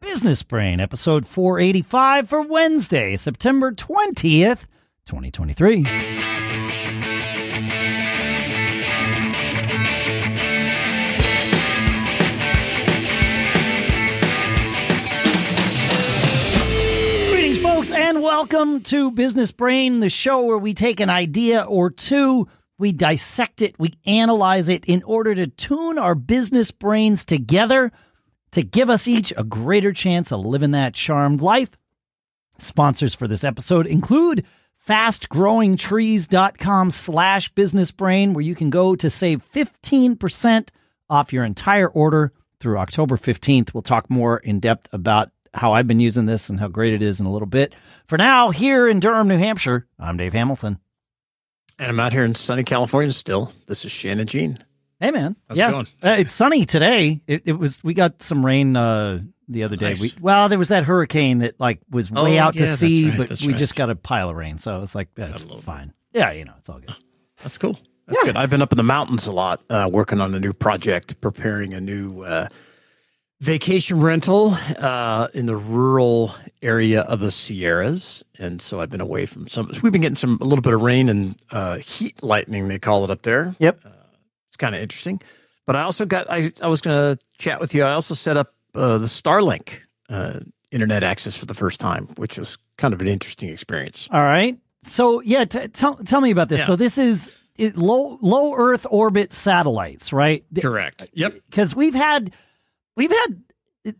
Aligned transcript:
Business 0.00 0.42
Brain, 0.42 0.80
episode 0.80 1.26
485 1.26 2.30
for 2.30 2.40
Wednesday, 2.46 3.16
September 3.16 3.70
20th, 3.70 4.60
2023. 5.04 5.84
Greetings, 17.30 17.58
folks, 17.58 17.92
and 17.92 18.22
welcome 18.22 18.80
to 18.84 19.10
Business 19.10 19.52
Brain, 19.52 20.00
the 20.00 20.08
show 20.08 20.44
where 20.46 20.56
we 20.56 20.72
take 20.72 21.00
an 21.00 21.10
idea 21.10 21.60
or 21.60 21.90
two, 21.90 22.48
we 22.78 22.92
dissect 22.92 23.60
it, 23.60 23.78
we 23.78 23.92
analyze 24.06 24.70
it 24.70 24.84
in 24.86 25.02
order 25.02 25.34
to 25.34 25.46
tune 25.46 25.98
our 25.98 26.14
business 26.14 26.70
brains 26.70 27.26
together 27.26 27.92
to 28.52 28.62
give 28.62 28.88
us 28.90 29.08
each 29.08 29.32
a 29.36 29.44
greater 29.44 29.92
chance 29.92 30.32
of 30.32 30.44
living 30.44 30.72
that 30.72 30.94
charmed 30.94 31.42
life. 31.42 31.70
Sponsors 32.58 33.14
for 33.14 33.28
this 33.28 33.44
episode 33.44 33.86
include 33.86 34.44
fastgrowingtrees.com 34.88 36.90
slash 36.90 37.48
business 37.50 37.92
brain, 37.92 38.34
where 38.34 38.42
you 38.42 38.54
can 38.54 38.70
go 38.70 38.96
to 38.96 39.10
save 39.10 39.44
15% 39.52 40.70
off 41.08 41.32
your 41.32 41.44
entire 41.44 41.88
order 41.88 42.32
through 42.60 42.78
October 42.78 43.16
15th. 43.16 43.72
We'll 43.72 43.82
talk 43.82 44.10
more 44.10 44.38
in 44.38 44.60
depth 44.60 44.88
about 44.92 45.30
how 45.52 45.72
I've 45.72 45.88
been 45.88 46.00
using 46.00 46.26
this 46.26 46.48
and 46.48 46.60
how 46.60 46.68
great 46.68 46.94
it 46.94 47.02
is 47.02 47.20
in 47.20 47.26
a 47.26 47.32
little 47.32 47.46
bit. 47.46 47.74
For 48.06 48.18
now, 48.18 48.50
here 48.50 48.88
in 48.88 49.00
Durham, 49.00 49.28
New 49.28 49.38
Hampshire, 49.38 49.86
I'm 49.98 50.16
Dave 50.16 50.32
Hamilton. 50.32 50.78
And 51.78 51.88
I'm 51.88 52.00
out 52.00 52.12
here 52.12 52.24
in 52.24 52.34
sunny 52.34 52.62
California 52.62 53.12
still. 53.12 53.52
This 53.66 53.84
is 53.84 53.92
Shannon 53.92 54.26
Jean. 54.26 54.58
Hey 55.00 55.10
man, 55.12 55.34
How's 55.48 55.56
it 55.56 55.60
yeah, 55.60 55.70
going? 55.70 55.86
Uh, 56.02 56.16
it's 56.18 56.32
sunny 56.32 56.66
today. 56.66 57.22
It, 57.26 57.42
it 57.46 57.52
was. 57.54 57.82
We 57.82 57.94
got 57.94 58.20
some 58.22 58.44
rain 58.44 58.76
uh, 58.76 59.20
the 59.48 59.62
other 59.64 59.76
day. 59.76 59.90
Nice. 59.90 60.00
We, 60.02 60.12
well, 60.20 60.50
there 60.50 60.58
was 60.58 60.68
that 60.68 60.84
hurricane 60.84 61.38
that 61.38 61.58
like 61.58 61.80
was 61.90 62.10
way 62.10 62.38
Oh, 62.38 62.42
out 62.42 62.54
yeah, 62.54 62.66
to 62.66 62.76
sea, 62.76 63.08
right, 63.08 63.16
but 63.16 63.40
we 63.40 63.48
right. 63.48 63.56
just 63.56 63.74
got 63.76 63.88
a 63.88 63.94
pile 63.96 64.28
of 64.28 64.36
rain, 64.36 64.58
so 64.58 64.82
it's 64.82 64.94
like 64.94 65.08
that's 65.14 65.42
bit. 65.42 65.62
fine. 65.62 65.94
Yeah, 66.12 66.32
you 66.32 66.44
know, 66.44 66.52
it's 66.58 66.68
all 66.68 66.78
good. 66.80 66.94
That's 67.42 67.56
cool. 67.56 67.78
That's 68.06 68.22
good. 68.24 68.36
I've 68.36 68.50
been 68.50 68.60
up 68.60 68.72
in 68.72 68.76
the 68.76 68.82
mountains 68.82 69.26
a 69.26 69.32
lot, 69.32 69.62
uh, 69.70 69.88
working 69.90 70.20
on 70.20 70.34
a 70.34 70.40
new 70.40 70.52
project, 70.52 71.18
preparing 71.22 71.72
a 71.72 71.80
new 71.80 72.22
uh, 72.24 72.48
vacation 73.40 74.00
rental 74.00 74.50
uh, 74.76 75.28
in 75.32 75.46
the 75.46 75.56
rural 75.56 76.34
area 76.60 77.00
of 77.02 77.20
the 77.20 77.30
Sierras, 77.30 78.22
and 78.38 78.60
so 78.60 78.82
I've 78.82 78.90
been 78.90 79.00
away 79.00 79.24
from 79.24 79.48
some. 79.48 79.70
We've 79.82 79.92
been 79.92 80.02
getting 80.02 80.14
some 80.16 80.36
a 80.42 80.44
little 80.44 80.60
bit 80.62 80.74
of 80.74 80.82
rain 80.82 81.08
and 81.08 81.36
uh, 81.50 81.78
heat 81.78 82.22
lightning, 82.22 82.68
they 82.68 82.78
call 82.78 83.04
it 83.04 83.10
up 83.10 83.22
there. 83.22 83.54
Yep. 83.60 83.80
Kind 84.60 84.74
of 84.76 84.80
interesting. 84.82 85.20
But 85.66 85.74
I 85.74 85.82
also 85.82 86.04
got. 86.06 86.30
I 86.30 86.52
I 86.62 86.68
was 86.68 86.80
going 86.80 87.16
to 87.16 87.22
chat 87.38 87.60
with 87.60 87.74
you. 87.74 87.82
I 87.82 87.92
also 87.92 88.14
set 88.14 88.36
up 88.36 88.54
uh, 88.74 88.98
the 88.98 89.06
Starlink 89.06 89.78
uh, 90.08 90.40
internet 90.70 91.02
access 91.02 91.36
for 91.36 91.46
the 91.46 91.54
first 91.54 91.80
time, 91.80 92.06
which 92.16 92.38
was 92.38 92.58
kind 92.76 92.94
of 92.94 93.00
an 93.00 93.08
interesting 93.08 93.48
experience. 93.48 94.06
All 94.12 94.22
right. 94.22 94.58
So 94.84 95.20
yeah, 95.22 95.44
t- 95.44 95.68
tell 95.68 95.96
tell 95.96 96.20
me 96.20 96.30
about 96.30 96.48
this. 96.48 96.60
Yeah. 96.60 96.66
So 96.66 96.76
this 96.76 96.98
is 96.98 97.30
it, 97.56 97.76
low 97.76 98.18
low 98.20 98.54
Earth 98.54 98.86
orbit 98.90 99.32
satellites, 99.32 100.12
right? 100.12 100.44
Correct. 100.60 101.08
Yep. 101.12 101.34
Because 101.50 101.74
we've 101.74 101.94
had 101.94 102.32
we've 102.96 103.10
had 103.12 103.42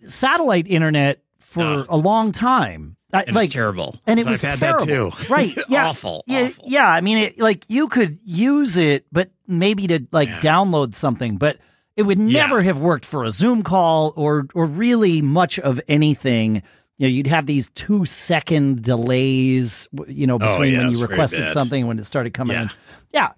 satellite 0.07 0.67
internet 0.67 1.23
for 1.39 1.63
Oh, 1.63 1.85
a 1.89 1.97
long 1.97 2.33
time. 2.33 2.97
I- 3.13 3.21
It 3.23 3.27
was 3.29 3.37
like 3.37 3.51
terrible. 3.51 3.97
and 4.07 4.21
it 4.21 4.27
I've 4.27 4.31
was 4.33 4.43
had 4.43 4.59
terrible. 4.61 5.15
Right? 5.31 5.57
Yeah. 5.69 5.89
awful. 5.89 6.25
Yeah, 6.27 6.43
awful. 6.47 6.65
yeah. 6.69 6.89
I 6.89 7.01
mean, 7.01 7.19
it, 7.19 7.39
like 7.41 7.65
you 7.69 7.89
could 7.89 8.19
use 8.25 8.77
it, 8.77 9.07
but 9.13 9.31
maybe 9.47 9.87
to 9.89 10.07
like 10.13 10.29
Yeah. 10.29 10.41
download 10.41 10.95
something, 10.95 11.37
but 11.37 11.59
it 11.97 12.03
would 12.05 12.19
Yeah. 12.19 12.47
never 12.47 12.63
have 12.63 12.79
worked 12.79 13.05
for 13.05 13.25
a 13.25 13.31
Zoom 13.31 13.63
call 13.63 14.13
or 14.17 14.47
or 14.55 14.67
really 14.67 15.23
much 15.23 15.59
of 15.59 15.81
anything. 15.89 16.63
You 16.99 17.07
know, 17.09 17.13
you'd 17.13 17.27
have 17.29 17.47
these 17.47 17.71
two 17.71 18.05
second 18.05 18.83
delays, 18.83 19.89
you 20.07 20.27
know, 20.27 20.35
Oh, 20.35 20.51
between 20.51 20.75
yeah, 20.75 20.79
when 20.85 20.91
you 20.95 21.01
requested 21.01 21.49
something 21.49 21.81
and 21.83 21.89
when 21.89 21.99
it 21.99 22.05
started 22.05 22.35
coming 22.35 22.57
Yeah. 22.57 22.63
in. 22.65 22.71
Yeah. 23.13 23.29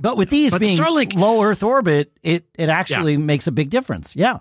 But 0.00 0.16
with 0.16 0.30
these 0.30 0.52
But 0.52 0.60
being 0.60 0.78
Starlink- 0.78 1.14
low 1.14 1.42
Earth 1.42 1.62
orbit, 1.64 2.12
it 2.22 2.44
it 2.54 2.68
actually 2.68 3.16
makes 3.16 3.46
a 3.48 3.52
big 3.52 3.68
difference. 3.70 4.14
Yeah. 4.14 4.38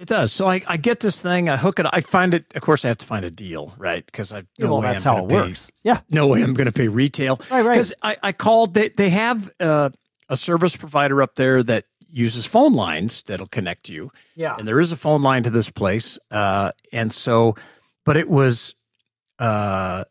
It 0.00 0.08
does. 0.08 0.32
So 0.32 0.46
I, 0.46 0.62
I 0.66 0.78
get 0.78 1.00
this 1.00 1.20
thing. 1.20 1.50
I 1.50 1.58
hook 1.58 1.78
it. 1.78 1.86
I 1.92 2.00
find 2.00 2.32
it. 2.32 2.46
Of 2.54 2.62
course, 2.62 2.86
I 2.86 2.88
have 2.88 2.98
to 2.98 3.06
find 3.06 3.22
a 3.24 3.30
deal, 3.30 3.74
right? 3.76 4.04
Because 4.04 4.32
I 4.32 4.44
no 4.58 4.70
well, 4.70 4.80
way 4.80 4.86
that's 4.88 5.04
I'm 5.04 5.16
how 5.16 5.24
it 5.24 5.28
pay- 5.28 5.34
works. 5.34 5.70
Yeah. 5.84 6.00
No 6.08 6.26
way 6.26 6.42
I'm 6.42 6.54
going 6.54 6.64
to 6.66 6.72
pay 6.72 6.88
retail. 6.88 7.38
Right, 7.50 7.60
right. 7.62 7.74
Because 7.74 7.92
I, 8.02 8.16
I 8.22 8.32
called. 8.32 8.72
They 8.72 8.88
they 8.88 9.10
have 9.10 9.50
uh, 9.60 9.90
a 10.30 10.36
service 10.36 10.74
provider 10.74 11.20
up 11.22 11.34
there 11.34 11.62
that 11.64 11.84
uses 12.12 12.46
phone 12.46 12.72
lines 12.72 13.22
that'll 13.24 13.46
connect 13.46 13.88
you. 13.90 14.10
Yeah. 14.34 14.56
and 14.58 14.66
there 14.66 14.80
is 14.80 14.90
a 14.90 14.96
phone 14.96 15.22
line 15.22 15.42
to 15.44 15.50
this 15.50 15.70
place 15.70 16.18
uh 16.32 16.72
and 16.92 17.12
so 17.12 17.54
but 18.04 18.16
it 18.16 18.28
was 18.28 18.74
uh 19.38 20.04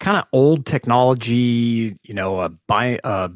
kind 0.00 0.16
of 0.16 0.24
old 0.32 0.66
technology 0.66 1.96
you 2.02 2.14
know 2.14 2.40
a 2.40 2.50
uh 3.04 3.28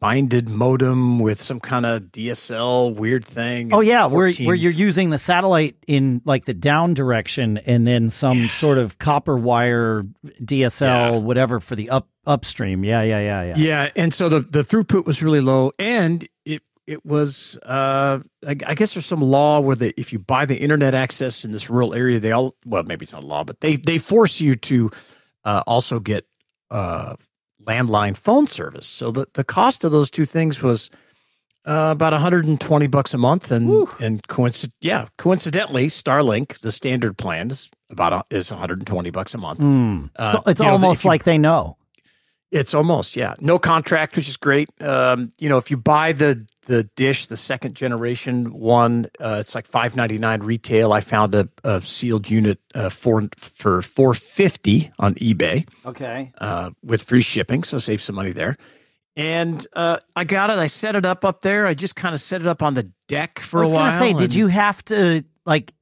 binded 0.00 0.48
modem 0.48 1.18
with 1.18 1.40
some 1.42 1.60
kind 1.60 1.84
of 1.84 2.04
DSL 2.04 2.94
weird 2.94 3.24
thing 3.24 3.72
Oh 3.72 3.80
yeah, 3.80 4.06
where 4.06 4.28
14 4.28 4.46
where 4.46 4.56
you're 4.56 4.72
using 4.72 5.10
the 5.10 5.18
satellite 5.18 5.76
in 5.86 6.22
like 6.24 6.46
the 6.46 6.54
down 6.54 6.94
direction, 6.94 7.58
and 7.58 7.86
then 7.86 8.08
some 8.10 8.48
sort 8.48 8.78
of 8.78 8.98
copper 8.98 9.36
wire 9.36 10.04
DSL, 10.42 10.80
Yeah. 10.80 11.10
whatever 11.18 11.60
for 11.60 11.76
the 11.76 11.90
up 11.90 12.08
upstream. 12.26 12.82
Yeah, 12.84 13.02
yeah, 13.02 13.20
yeah, 13.20 13.42
yeah. 13.44 13.54
yeah 13.56 13.90
and 13.96 14.12
so 14.14 14.28
the 14.28 14.40
the 14.40 14.64
throughput 14.64 15.04
was 15.04 15.22
really 15.22 15.40
low 15.40 15.72
and 15.78 16.26
it 16.44 16.62
it 16.86 17.04
was 17.04 17.56
uh 17.64 18.18
I, 18.46 18.56
I 18.66 18.74
guess 18.74 18.94
there's 18.94 19.06
some 19.06 19.20
law 19.22 19.60
where 19.60 19.76
the 19.76 19.92
if 20.00 20.12
you 20.12 20.18
buy 20.18 20.46
the 20.46 20.56
internet 20.56 20.94
access 20.94 21.44
in 21.44 21.52
this 21.52 21.68
rural 21.70 21.94
area 21.94 22.18
they 22.20 22.32
all 22.32 22.56
well 22.64 22.82
maybe 22.84 23.04
it's 23.04 23.12
not 23.12 23.22
a 23.22 23.26
law 23.26 23.44
but 23.44 23.60
they 23.60 23.76
they 23.76 23.98
force 23.98 24.40
you 24.40 24.56
to 24.56 24.90
uh 25.44 25.62
also 25.66 26.00
get 26.00 26.26
uh 26.70 27.16
landline 27.66 28.16
phone 28.16 28.46
service 28.46 28.86
so 28.86 29.10
the 29.10 29.26
the 29.34 29.44
cost 29.44 29.84
of 29.84 29.92
those 29.92 30.10
two 30.10 30.24
things 30.24 30.62
was 30.62 30.90
uh, 31.66 31.90
about 31.92 32.12
120 32.12 32.86
bucks 32.86 33.12
a 33.14 33.18
month 33.18 33.52
and 33.52 33.68
Whew. 33.68 33.88
and 34.00 34.26
coincident 34.28 34.74
yeah 34.80 35.08
coincidentally 35.18 35.88
starlink 35.88 36.58
the 36.60 36.72
standard 36.72 37.18
plan 37.18 37.50
is 37.50 37.68
about 37.90 38.12
a, 38.12 38.24
is 38.36 38.50
120 38.50 39.10
bucks 39.10 39.34
a 39.34 39.38
month 39.38 39.60
Mm. 39.60 40.10
Uh, 40.16 40.32
so 40.32 40.42
it's 40.46 40.60
you 40.60 40.66
know, 40.66 40.72
almost 40.72 41.04
you- 41.04 41.08
like 41.10 41.24
they 41.24 41.36
know. 41.38 41.76
It's 42.50 42.74
almost 42.74 43.16
yeah, 43.16 43.34
no 43.40 43.58
contract, 43.58 44.16
which 44.16 44.28
is 44.28 44.36
great. 44.36 44.68
Um, 44.80 45.32
you 45.38 45.48
know, 45.48 45.58
if 45.58 45.70
you 45.70 45.76
buy 45.76 46.12
the 46.12 46.46
the 46.66 46.84
dish, 46.94 47.26
the 47.26 47.36
second 47.36 47.74
generation 47.74 48.52
one, 48.52 49.08
uh, 49.20 49.38
it's 49.40 49.54
like 49.54 49.66
five 49.66 49.96
ninety 49.96 50.18
nine 50.18 50.40
retail. 50.42 50.92
I 50.92 51.00
found 51.00 51.34
a, 51.34 51.48
a 51.64 51.82
sealed 51.82 52.28
unit 52.28 52.58
uh, 52.74 52.88
for 52.88 53.28
for 53.36 53.82
four 53.82 54.14
fifty 54.14 54.90
on 54.98 55.14
eBay 55.16 55.68
Okay. 55.86 56.32
uh, 56.38 56.70
with 56.82 57.02
free 57.02 57.22
shipping, 57.22 57.62
so 57.62 57.78
save 57.78 58.02
some 58.02 58.14
money 58.16 58.32
there. 58.32 58.56
And 59.16 59.66
uh, 59.74 59.98
I 60.14 60.24
got 60.24 60.50
it. 60.50 60.58
I 60.58 60.68
set 60.68 60.96
it 60.96 61.04
up 61.04 61.24
up 61.24 61.40
there. 61.42 61.66
I 61.66 61.74
just 61.74 61.96
kind 61.96 62.14
of 62.14 62.20
set 62.20 62.40
it 62.40 62.46
up 62.46 62.62
on 62.62 62.74
the 62.74 62.90
deck 63.08 63.40
for 63.40 63.58
I 63.58 63.60
was 63.62 63.72
a 63.72 63.74
while. 63.74 63.98
say, 63.98 64.12
did 64.12 64.34
you 64.34 64.46
have 64.46 64.84
to 64.86 65.24
like 65.44 65.72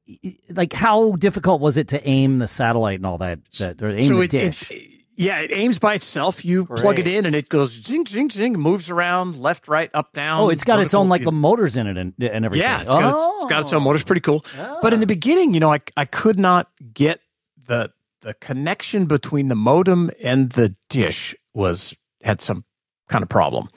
like 0.49 0.73
how 0.73 1.13
difficult 1.13 1.61
was 1.61 1.77
it 1.77 1.89
to 1.89 2.07
aim 2.07 2.39
the 2.39 2.47
satellite 2.47 2.97
and 2.97 3.05
all 3.05 3.19
that? 3.19 3.39
That 3.59 3.81
or 3.81 3.89
aim 3.91 4.07
so 4.07 4.15
the 4.15 4.21
it, 4.21 4.31
dish? 4.31 4.71
It, 4.71 4.98
yeah, 5.19 5.39
it 5.41 5.51
aims 5.53 5.79
by 5.79 5.95
itself. 5.95 6.45
You 6.45 6.65
plug 6.65 6.97
it 6.97 7.05
in, 7.05 7.25
and 7.25 7.35
it 7.35 7.49
goes 7.49 7.71
zing, 7.71 8.05
zing, 8.05 8.29
zing, 8.29 8.53
moves 8.53 8.89
around 8.89 9.35
left, 9.35 9.67
right, 9.67 9.91
up, 9.93 10.13
down. 10.13 10.39
oh, 10.39 10.49
it's 10.49 10.63
got 10.63 10.79
its 10.79 10.93
own 10.93 11.09
like 11.09 11.25
the 11.25 11.31
motors 11.33 11.75
in 11.75 11.87
it 11.87 11.97
and, 11.97 12.13
and 12.19 12.45
everything. 12.45 12.65
Yeah, 12.65 12.79
it's 12.79 12.87
got, 12.87 13.03
its, 13.03 13.43
it's 13.43 13.49
got 13.49 13.63
its 13.63 13.73
own 13.73 13.83
motors. 13.83 14.03
Pretty 14.03 14.21
cool. 14.21 14.45
Oh. 14.57 14.79
But 14.81 14.93
in 14.93 15.01
the 15.01 15.05
beginning, 15.05 15.53
you 15.53 15.59
know, 15.59 15.73
I 15.73 15.79
I 15.97 16.05
could 16.05 16.39
not 16.39 16.69
get 16.93 17.19
the 17.67 17.91
the 18.21 18.33
connection 18.35 19.07
between 19.07 19.49
the 19.49 19.55
modem 19.55 20.09
and 20.23 20.51
the 20.51 20.73
dish 20.87 21.35
was 21.53 21.97
had 22.23 22.41
some 22.41 22.63
kind 23.09 23.21
of 23.21 23.27
problem. 23.27 23.67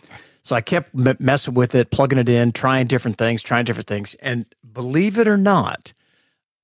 So 0.43 0.55
I 0.55 0.61
kept 0.61 0.91
m- 0.95 1.17
messing 1.19 1.55
with 1.55 1.75
it, 1.75 1.91
plugging 1.91 2.19
it 2.21 2.29
in, 2.29 2.53
trying 2.53 2.87
different 2.87 3.19
things, 3.19 3.43
trying 3.43 3.65
different 3.65 3.89
things, 3.89 4.15
and 4.21 4.47
believe 4.73 5.19
it 5.19 5.27
or 5.27 5.37
not, 5.37 5.93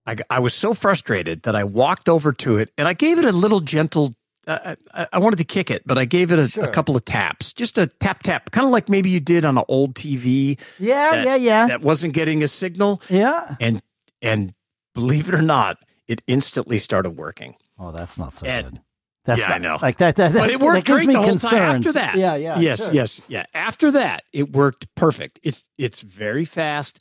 I, 0.07 0.17
I 0.31 0.39
was 0.39 0.55
so 0.55 0.73
frustrated 0.73 1.43
that 1.43 1.55
I 1.55 1.65
walked 1.65 2.09
over 2.09 2.33
to 2.33 2.57
it 2.57 2.71
and 2.79 2.89
I 2.89 2.95
gave 2.95 3.19
it 3.19 3.25
a 3.25 3.33
little 3.33 3.61
gentle. 3.61 4.15
I, 4.49 5.07
I 5.13 5.19
wanted 5.19 5.37
to 5.37 5.45
kick 5.45 5.71
it, 5.71 5.83
but 5.87 5.99
I 5.99 6.05
gave 6.05 6.33
it 6.33 6.39
a, 6.39 6.49
Sure. 6.49 6.65
a 6.65 6.69
couple 6.71 6.97
of 6.97 7.05
taps, 7.05 7.53
just 7.53 7.77
a 7.79 7.87
tap 7.87 8.23
tap, 8.23 8.51
kind 8.51 8.65
of 8.65 8.73
like 8.73 8.89
maybe 8.89 9.11
you 9.11 9.21
did 9.21 9.45
on 9.45 9.59
an 9.59 9.65
old 9.69 9.95
TV 9.95 10.59
Yeah, 10.79 11.11
that- 11.11 11.25
yeah, 11.27 11.35
yeah, 11.37 11.67
that 11.69 11.81
wasn't 11.83 12.15
getting 12.15 12.43
a 12.43 12.49
signal 12.49 13.03
yeah. 13.11 13.57
and 13.61 13.83
and 14.23 14.55
believe 14.95 15.29
it 15.29 15.35
or 15.35 15.43
not 15.43 15.79
it 16.07 16.23
instantly 16.27 16.79
started 16.79 17.11
working 17.11 17.55
Oh, 17.79 17.93
that's 17.93 18.19
not 18.19 18.35
so 18.35 18.47
And- 18.47 18.71
good. 18.73 18.81
That's 19.25 19.41
Yeah, 19.41 19.49
not, 19.49 19.55
I 19.55 19.59
know. 19.59 19.77
Like 19.83 19.99
that. 19.99 20.17
That, 20.17 20.33
but 20.33 20.49
it 20.51 20.59
worked 20.59 20.87
gives 20.87 21.05
great 21.05 21.13
the 21.13 21.19
whole 21.19 21.29
concerns. 21.29 21.53
time 21.53 21.71
after 21.81 21.93
that 21.93 22.17
Yeah, 22.17 22.35
yeah. 22.37 22.59
yes 22.61 22.79
sure. 22.83 22.95
yes 22.95 23.21
yeah 23.29 23.45
after 23.53 23.91
that 23.91 24.23
it 24.33 24.53
worked 24.53 24.87
perfect 24.95 25.39
it's 25.43 25.67
it's 25.77 26.01
very 26.01 26.47
fast 26.47 26.99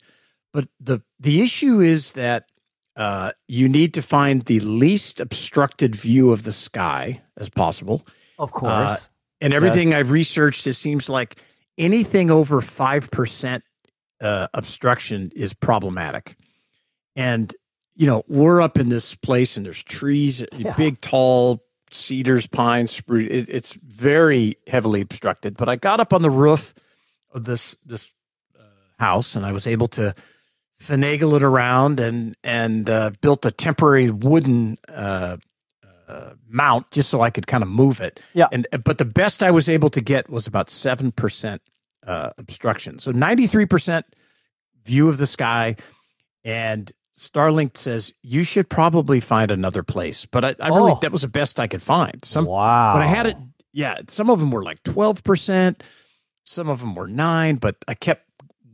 but 0.52 0.68
the 0.78 1.00
the 1.18 1.40
issue 1.40 1.80
is 1.80 2.12
that 2.12 2.44
uh, 2.98 3.30
you 3.46 3.68
need 3.68 3.94
to 3.94 4.02
find 4.02 4.42
the 4.42 4.58
least 4.60 5.20
obstructed 5.20 5.94
view 5.96 6.32
of 6.32 6.42
the 6.42 6.52
sky 6.52 7.22
as 7.38 7.48
possible 7.48 8.04
Of 8.38 8.50
course. 8.52 9.08
and 9.40 9.54
everything 9.54 9.94
I've 9.94 10.10
researched, 10.10 10.66
it 10.66 10.74
seems 10.74 11.08
like 11.08 11.40
anything 11.78 12.30
over 12.30 12.60
five 12.60 13.08
percent 13.10 13.62
uh, 14.20 14.48
obstruction 14.52 15.30
is 15.36 15.54
problematic. 15.54 16.36
And 17.14 17.54
you 17.94 18.06
know, 18.06 18.24
we're 18.28 18.60
up 18.60 18.78
in 18.78 18.88
this 18.88 19.14
place 19.14 19.56
and 19.56 19.64
there's 19.64 19.82
trees, 19.82 20.44
Yeah. 20.56 20.74
big, 20.76 21.00
tall 21.00 21.64
cedars, 21.90 22.46
pines, 22.46 22.90
spruce. 22.90 23.28
It, 23.30 23.48
it's 23.48 23.72
very 23.72 24.56
heavily 24.66 25.00
obstructed. 25.00 25.56
But 25.56 25.68
I 25.68 25.76
got 25.76 26.00
up 26.00 26.12
on 26.12 26.22
the 26.22 26.30
roof 26.30 26.74
of 27.32 27.44
this 27.44 27.76
this 27.86 28.12
uh, 28.58 28.62
house 28.98 29.36
and 29.36 29.46
I 29.46 29.52
was 29.52 29.66
able 29.68 29.88
to 29.88 30.14
finagle 30.82 31.36
it 31.36 31.42
around 31.42 32.00
and 32.00 32.36
and 32.44 32.88
uh, 32.88 33.10
built 33.20 33.44
a 33.44 33.50
temporary 33.50 34.10
wooden 34.10 34.78
uh, 34.88 35.36
uh, 36.08 36.30
mount 36.48 36.90
just 36.90 37.10
so 37.10 37.20
I 37.20 37.30
could 37.30 37.46
kind 37.46 37.62
of 37.62 37.68
move 37.68 38.00
it. 38.00 38.20
Yeah. 38.32 38.46
And 38.52 38.66
but 38.84 38.98
the 38.98 39.04
best 39.04 39.42
I 39.42 39.50
was 39.50 39.68
able 39.68 39.90
to 39.90 40.00
get 40.00 40.30
was 40.30 40.46
about 40.46 40.70
seven 40.70 41.12
percent 41.12 41.60
uh, 42.06 42.30
obstruction. 42.38 42.98
So 42.98 43.10
ninety 43.12 43.46
three 43.46 43.66
percent 43.66 44.06
view 44.84 45.08
of 45.08 45.18
the 45.18 45.26
sky, 45.26 45.76
and 46.44 46.90
Starlink 47.18 47.76
says 47.76 48.12
you 48.22 48.44
should 48.44 48.70
probably 48.70 49.20
find 49.20 49.50
another 49.50 49.82
place. 49.82 50.24
But 50.24 50.44
I, 50.44 50.54
I 50.60 50.68
really 50.68 50.92
Oh. 50.92 50.98
that 51.02 51.12
was 51.12 51.22
the 51.22 51.28
best 51.28 51.58
I 51.60 51.66
could 51.66 51.82
find. 51.82 52.24
Some 52.24 52.44
wow. 52.44 52.94
but 52.94 53.02
I 53.02 53.06
had 53.06 53.26
it. 53.26 53.36
Yeah, 53.72 53.96
some 54.08 54.30
of 54.30 54.38
them 54.40 54.50
were 54.50 54.62
like 54.62 54.82
twelve 54.84 55.22
percent, 55.24 55.82
some 56.44 56.68
of 56.70 56.80
them 56.80 56.94
were 56.94 57.08
nine. 57.08 57.56
But 57.56 57.76
I 57.88 57.94
kept 57.94 58.27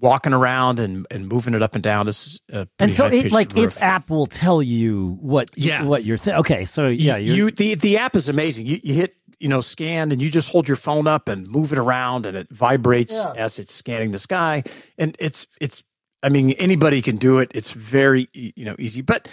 walking 0.05 0.35
around 0.35 0.79
and 0.79 1.07
and 1.11 1.27
moving 1.29 1.55
it 1.55 1.63
up 1.63 1.75
and 1.75 1.83
down. 1.83 2.05
This 2.07 2.27
is 2.27 2.41
a 2.53 2.69
And 2.79 2.95
so 2.95 3.07
it 3.07 3.33
like 3.33 3.57
its 3.59 3.77
app 3.81 4.11
will 4.11 4.27
tell 4.27 4.63
you 4.63 5.17
what 5.21 5.51
Yeah. 5.57 5.83
what 5.85 6.05
you're 6.05 6.19
th- 6.19 6.37
okay. 6.37 6.65
So 6.67 6.87
yeah, 6.89 7.17
you, 7.17 7.51
the 7.51 7.75
the 7.75 7.97
app 7.97 8.15
is 8.15 8.29
amazing. 8.29 8.67
You 8.67 8.79
you 8.83 8.95
hit 8.95 9.17
you 9.41 9.49
know 9.49 9.63
scan 9.63 10.13
and 10.13 10.21
you 10.23 10.31
just 10.31 10.49
hold 10.51 10.69
your 10.69 10.77
phone 10.77 11.07
up 11.07 11.29
and 11.29 11.49
move 11.49 11.73
it 11.73 11.79
around 11.79 12.27
and 12.27 12.37
it 12.37 12.49
vibrates 12.51 13.13
Yeah. 13.15 13.33
as 13.37 13.59
it's 13.59 13.75
scanning 13.75 14.11
the 14.13 14.19
sky 14.21 14.63
and 14.99 15.17
it's 15.19 15.47
it's 15.61 15.83
I 16.23 16.29
mean 16.29 16.51
anybody 16.53 17.01
can 17.03 17.17
do 17.17 17.39
it. 17.39 17.51
It's 17.55 17.73
very 17.73 18.29
you 18.35 18.65
know 18.67 18.77
easy. 18.79 19.01
But 19.01 19.27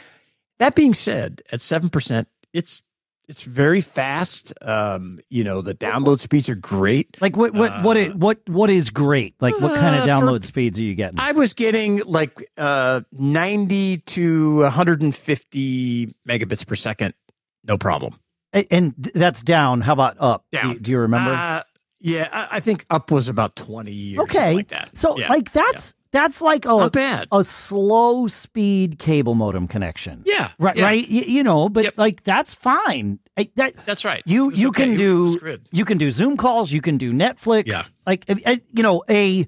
that 0.59 0.73
being 0.75 0.93
said, 0.93 1.41
at 1.51 1.59
seven 1.61 1.89
percent, 1.89 2.27
it's 2.53 2.81
it's 3.27 3.43
very 3.43 3.81
fast. 3.81 4.53
Um, 4.61 5.19
you 5.29 5.43
know 5.43 5.61
the 5.61 5.73
download 5.73 6.19
speeds 6.19 6.49
are 6.49 6.55
great. 6.55 7.21
like 7.21 7.37
what 7.37 7.53
what 7.53 7.83
what 7.83 7.97
it, 7.97 8.15
what 8.15 8.39
what 8.47 8.69
is 8.69 8.89
great? 8.89 9.35
Like 9.39 9.59
what 9.59 9.75
kind 9.75 9.95
of 9.95 10.01
Uh, 10.01 10.19
for- 10.19 10.25
download 10.25 10.43
speeds 10.43 10.79
are 10.79 10.83
you 10.83 10.95
getting? 10.95 11.19
I 11.19 11.31
was 11.31 11.53
getting 11.53 12.01
like 12.05 12.49
uh 12.57 13.01
90 13.11 13.97
to 13.99 14.61
150 14.61 16.15
megabits 16.27 16.65
per 16.65 16.75
second, 16.75 17.13
no 17.63 17.77
problem. 17.77 18.19
And 18.69 18.93
that's 19.15 19.43
down. 19.43 19.79
How 19.81 19.93
about 19.93 20.17
up? 20.19 20.45
Do, 20.51 20.67
you, 20.67 20.79
do 20.79 20.91
you 20.91 20.99
remember? 20.99 21.31
Uh, 21.31 21.63
yeah, 22.01 22.27
I, 22.31 22.57
I 22.57 22.59
think 22.59 22.85
up 22.89 23.11
was 23.11 23.29
about 23.29 23.55
20 23.55 24.17
or 24.17 24.23
okay, 24.23 24.55
like 24.55 24.67
that. 24.69 24.97
so 24.97 25.17
Yeah, 25.17 25.29
like 25.29 25.51
that's 25.53 25.93
that's 26.11 26.41
like 26.41 26.65
a 26.65 26.89
bad. 26.89 27.27
a 27.31 27.43
slow 27.43 28.27
speed 28.27 28.99
cable 28.99 29.33
modem 29.33 29.67
connection. 29.67 30.23
yeah, 30.25 30.51
Right, 30.59 30.75
yeah, 30.75 30.83
right. 30.83 31.05
Y- 31.09 31.23
you 31.27 31.41
know, 31.43 31.69
but 31.69 31.85
Yep. 31.85 31.93
like 31.97 32.23
that's 32.23 32.53
fine. 32.53 33.19
I, 33.37 33.47
that, 33.55 33.73
That's 33.85 34.03
right. 34.03 34.21
You 34.25 34.51
you 34.51 34.69
okay. 34.69 34.87
can 34.87 34.97
do 34.97 35.57
you 35.71 35.85
can 35.85 35.97
do 35.97 36.09
Zoom 36.09 36.35
calls. 36.35 36.71
You 36.73 36.81
can 36.81 36.97
do 36.97 37.13
Netflix. 37.13 37.67
Yeah. 37.67 37.81
Like 38.05 38.25
you 38.73 38.83
know 38.83 39.03
a 39.09 39.47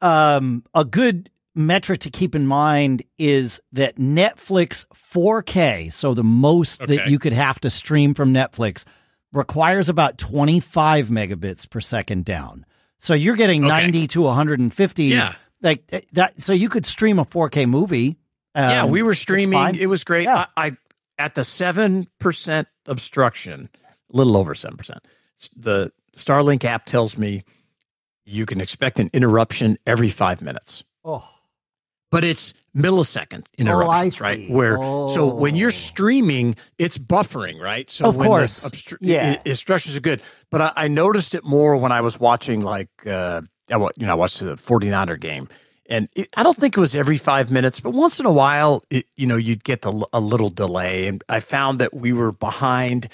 um 0.00 0.64
a 0.74 0.84
good 0.84 1.30
metric 1.54 2.00
to 2.00 2.10
keep 2.10 2.34
in 2.34 2.46
mind 2.46 3.02
is 3.18 3.60
that 3.72 3.96
Netflix 3.96 4.84
4K, 4.94 5.90
so 5.92 6.12
the 6.14 6.22
most 6.24 6.80
that 6.86 7.08
you 7.08 7.18
could 7.18 7.32
have 7.32 7.58
to 7.60 7.70
stream 7.70 8.12
from 8.14 8.32
Netflix, 8.32 8.84
requires 9.32 9.88
about 9.88 10.18
25 10.18 11.08
megabits 11.08 11.68
per 11.68 11.80
second 11.80 12.24
down. 12.24 12.64
So 12.98 13.14
you're 13.14 13.36
getting 13.36 13.64
Okay. 13.64 13.82
90 13.82 14.06
to 14.08 14.22
150. 14.22 15.04
Yeah. 15.04 15.34
Like 15.62 15.84
uh, 15.92 16.00
that. 16.12 16.42
So 16.42 16.52
you 16.52 16.68
could 16.68 16.86
stream 16.86 17.18
a 17.18 17.24
4K 17.24 17.68
movie. 17.68 18.16
yeah, 18.54 18.82
Um, 18.84 18.90
we 18.90 19.02
were 19.02 19.14
streaming. 19.14 19.74
It 19.74 19.86
was 19.86 20.04
great. 20.04 20.24
Yeah. 20.24 20.46
I, 20.56 20.66
I 20.68 20.76
at 21.18 21.34
the 21.34 21.44
seven 21.44 22.06
percent 22.18 22.68
obstruction, 22.86 23.68
a 24.12 24.16
little 24.16 24.36
over 24.36 24.54
seven 24.54 24.76
percent. 24.76 25.06
The 25.56 25.90
Starlink 26.14 26.64
app 26.64 26.84
tells 26.86 27.16
me 27.18 27.42
you 28.24 28.44
can 28.46 28.60
expect 28.60 28.98
an 28.98 29.08
interruption 29.12 29.78
every 29.86 30.08
five 30.10 30.42
minutes. 30.42 30.84
Oh. 31.04 31.26
But 32.10 32.24
it's 32.24 32.54
millisecond 32.76 33.46
interruptions, 33.58 34.20
right? 34.20 34.38
see. 34.38 34.48
Where 34.52 34.76
so 34.76 35.26
when 35.26 35.54
Oh. 35.54 35.58
you're 35.58 35.70
streaming, 35.70 36.56
it's 36.78 36.98
buffering, 36.98 37.60
right? 37.60 37.90
So 37.90 38.04
Of 38.06 38.16
when 38.16 38.28
course. 38.28 38.68
obstru- 38.68 38.98
Yeah. 39.00 39.36
i- 39.44 39.48
instructions 39.48 39.96
are 39.96 40.00
good, 40.00 40.20
but 40.50 40.60
I, 40.60 40.72
I 40.76 40.88
noticed 40.88 41.34
it 41.34 41.44
more 41.44 41.76
when 41.76 41.92
I 41.92 42.00
was 42.02 42.20
watching 42.20 42.60
like 42.60 42.88
uh, 43.06 43.40
I 43.70 43.76
you 43.76 43.90
know 44.06 44.12
I 44.12 44.14
watched 44.14 44.40
the 44.40 44.56
49er 44.56 45.18
game. 45.20 45.48
And 45.88 46.08
it, 46.16 46.28
I 46.36 46.42
don't 46.42 46.56
think 46.56 46.76
it 46.76 46.80
was 46.80 46.96
every 46.96 47.16
five 47.16 47.50
minutes, 47.52 47.78
but 47.78 47.90
once 47.90 48.18
in 48.18 48.26
a 48.26 48.32
while, 48.32 48.82
it, 48.90 49.06
you 49.16 49.24
know, 49.24 49.36
you'd 49.36 49.62
get 49.62 49.82
the, 49.82 50.04
a 50.12 50.18
little 50.18 50.48
delay. 50.50 51.06
And 51.06 51.22
I 51.28 51.38
found 51.38 51.78
that 51.78 51.94
we 51.94 52.12
were 52.12 52.32
behind 52.32 53.08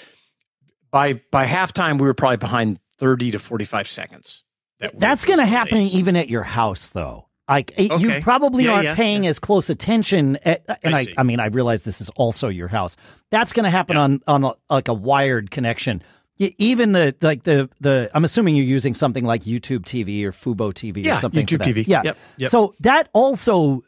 by 0.91 1.21
by 1.31 1.45
halftime. 1.45 1.99
We 1.99 2.07
were 2.07 2.15
probably 2.15 2.37
behind 2.37 2.79
thirty 2.97 3.29
to 3.31 3.37
forty 3.39 3.65
five 3.65 3.87
seconds. 3.87 4.43
That 4.79 4.99
That's 4.99 5.23
going 5.23 5.37
to 5.39 5.45
happen 5.45 5.77
even 5.77 6.15
at 6.15 6.29
your 6.29 6.41
house, 6.43 6.89
though. 6.89 7.27
Like 7.49 7.71
it- 7.77 7.99
you 7.99 8.21
probably 8.21 8.65
Yeah, 8.65 8.71
aren't 8.71 8.83
yeah, 8.85 8.95
paying 8.95 9.27
as 9.27 9.37
close 9.39 9.69
attention. 9.69 10.37
Eh, 10.37 10.39
eh, 10.45 10.57
At, 10.69 10.79
and 10.83 10.95
I 10.95 10.99
I. 11.01 11.07
I, 11.17 11.23
mean, 11.23 11.39
I 11.39 11.47
realize 11.47 11.83
this 11.83 11.99
is 12.01 12.09
also 12.15 12.47
your 12.47 12.67
house. 12.69 12.95
That's 13.31 13.51
going 13.53 13.65
to 13.65 13.69
happen 13.69 13.95
Yeah. 13.97 14.01
on 14.03 14.21
on 14.27 14.43
a, 14.45 14.51
like 14.69 14.87
a 14.87 14.93
wired 14.93 15.51
connection. 15.51 16.01
Even 16.39 16.93
the 16.93 17.15
like 17.21 17.43
the 17.43 17.69
the 17.79 18.09
I'm 18.13 18.23
assuming 18.23 18.55
you're 18.55 18.65
using 18.65 18.95
something 18.95 19.23
like 19.23 19.43
YouTube 19.43 19.81
TV 19.83 20.23
or 20.23 20.31
Fubo 20.31 20.73
TV 20.73 21.05
Yeah, 21.05 21.17
or 21.17 21.19
something. 21.21 21.45
YouTube 21.45 21.59
that. 21.59 21.67
TV. 21.75 21.87
Yeah. 21.87 22.01
Yep, 22.05 22.17
yep. 22.37 22.49
So 22.49 22.73
that 22.79 23.09
also 23.13 23.83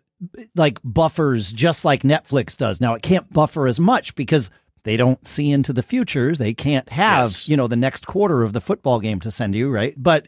like 0.55 0.79
buffers 0.83 1.51
just 1.51 1.83
like 1.85 2.03
Netflix 2.03 2.55
does. 2.57 2.79
Now 2.79 2.93
it 2.93 3.01
can't 3.01 3.31
buffer 3.33 3.67
as 3.67 3.79
much 3.79 4.15
because 4.15 4.49
they 4.83 4.95
don't 4.95 5.25
see 5.25 5.49
into 5.51 5.73
the 5.73 5.81
future. 5.83 6.35
They 6.35 6.53
can't 6.53 6.87
have, 6.89 7.29
Yes. 7.31 7.49
you 7.49 7.57
know, 7.57 7.67
the 7.67 7.75
next 7.75 8.05
quarter 8.05 8.43
of 8.43 8.53
the 8.53 8.61
football 8.61 8.99
game 8.99 9.19
to 9.21 9.31
send 9.31 9.55
you, 9.55 9.69
right? 9.69 9.93
But 9.97 10.27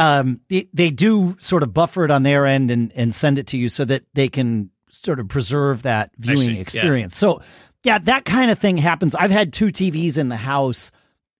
um, 0.00 0.40
they, 0.48 0.66
they 0.72 0.90
do 0.90 1.36
sort 1.38 1.62
of 1.62 1.74
buffer 1.74 2.06
it 2.06 2.10
on 2.10 2.22
their 2.22 2.46
end 2.46 2.70
and, 2.70 2.90
and 2.96 3.14
send 3.14 3.38
it 3.38 3.46
to 3.48 3.58
you 3.58 3.68
so 3.68 3.84
that 3.84 4.02
they 4.14 4.28
can 4.30 4.70
sort 4.88 5.20
of 5.20 5.28
preserve 5.28 5.82
that 5.82 6.10
viewing 6.16 6.38
see, 6.48 6.54
yeah. 6.54 6.60
experience. 6.60 7.18
So, 7.18 7.42
yeah, 7.84 7.98
that 7.98 8.24
kind 8.24 8.50
of 8.50 8.58
thing 8.58 8.78
happens. 8.78 9.14
I've 9.14 9.30
had 9.30 9.52
two 9.52 9.66
TVs 9.66 10.16
in 10.16 10.30
the 10.30 10.38
house, 10.38 10.90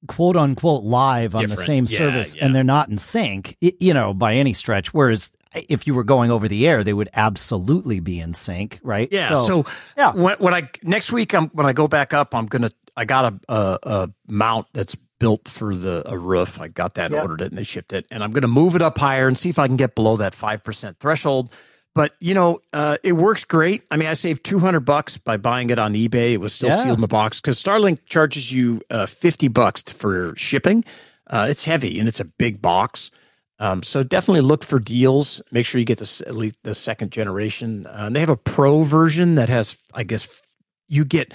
quote 0.08 0.36
unquote, 0.36 0.84
live 0.84 1.34
on 1.34 1.46
the 1.46 1.56
same 1.56 1.86
Yeah, 1.88 1.98
service, 1.98 2.36
yeah. 2.36 2.44
and 2.44 2.54
they're 2.54 2.62
not 2.62 2.90
in 2.90 2.98
sync, 2.98 3.56
you 3.60 3.94
know, 3.94 4.12
by 4.12 4.34
any 4.34 4.52
stretch. 4.52 4.92
Whereas 4.92 5.32
if 5.54 5.86
you 5.86 5.94
were 5.94 6.04
going 6.04 6.30
over 6.30 6.46
the 6.46 6.68
air, 6.68 6.84
they 6.84 6.92
would 6.92 7.08
absolutely 7.14 8.00
be 8.00 8.20
in 8.20 8.34
sync, 8.34 8.78
right? 8.82 9.08
Yeah. 9.10 9.34
So, 9.36 9.64
yeah. 9.96 10.12
when, 10.12 10.36
when 10.38 10.52
I 10.52 10.68
next 10.82 11.12
week, 11.12 11.32
I'm 11.34 11.48
when 11.48 11.64
I 11.64 11.72
go 11.72 11.88
back 11.88 12.12
up, 12.12 12.34
I'm 12.34 12.46
gonna. 12.46 12.70
I 12.94 13.06
got 13.06 13.32
a 13.32 13.40
a, 13.48 13.78
a 13.82 14.10
mount 14.28 14.66
that's 14.74 14.96
built 15.20 15.46
for 15.48 15.76
the 15.76 16.02
a 16.10 16.18
roof. 16.18 16.60
I 16.60 16.66
got 16.66 16.94
that, 16.94 17.12
Yeah. 17.12 17.20
ordered 17.22 17.42
it, 17.42 17.50
and 17.52 17.56
they 17.58 17.62
shipped 17.62 17.92
it, 17.92 18.06
and 18.10 18.24
I'm 18.24 18.32
gonna 18.32 18.48
move 18.48 18.74
it 18.74 18.82
up 18.82 18.98
higher 18.98 19.28
and 19.28 19.38
see 19.38 19.48
if 19.50 19.58
I 19.60 19.68
can 19.68 19.76
get 19.76 19.94
below 19.94 20.16
that 20.16 20.34
five 20.34 20.64
percent 20.64 20.98
threshold. 20.98 21.52
But 21.94 22.14
you 22.20 22.34
know, 22.34 22.60
uh, 22.72 22.96
it 23.04 23.12
works 23.12 23.44
great. 23.44 23.82
I 23.90 23.96
mean, 23.96 24.08
I 24.08 24.14
saved 24.14 24.44
200 24.44 24.80
bucks 24.80 25.16
by 25.18 25.36
buying 25.36 25.70
it 25.70 25.78
on 25.78 25.94
eBay. 25.94 26.32
It 26.32 26.40
was 26.40 26.52
still 26.54 26.70
Yeah. 26.70 26.82
sealed 26.82 26.98
in 26.98 27.00
the 27.00 27.06
box 27.08 27.40
because 27.40 27.62
Starlink 27.62 27.98
charges 28.06 28.50
you 28.52 28.80
uh, 28.90 29.06
50 29.06 29.48
bucks 29.48 29.82
for 29.82 30.34
shipping. 30.36 30.84
Uh, 31.28 31.46
it's 31.50 31.64
heavy 31.64 31.98
and 32.00 32.08
it's 32.08 32.20
a 32.20 32.24
big 32.24 32.60
box. 32.62 33.10
Um, 33.58 33.82
so 33.82 34.02
definitely 34.02 34.40
look 34.40 34.64
for 34.64 34.78
deals. 34.78 35.42
Make 35.52 35.66
sure 35.66 35.78
you 35.80 35.84
get 35.84 35.98
this 35.98 36.20
at 36.22 36.34
least 36.34 36.56
the 36.62 36.74
second 36.74 37.10
generation. 37.10 37.86
Uh, 37.86 38.04
and 38.06 38.16
they 38.16 38.20
have 38.20 38.30
a 38.30 38.36
pro 38.36 38.82
version 38.84 39.34
that 39.34 39.48
has, 39.48 39.76
I 39.92 40.02
guess, 40.04 40.40
you 40.88 41.04
get 41.04 41.34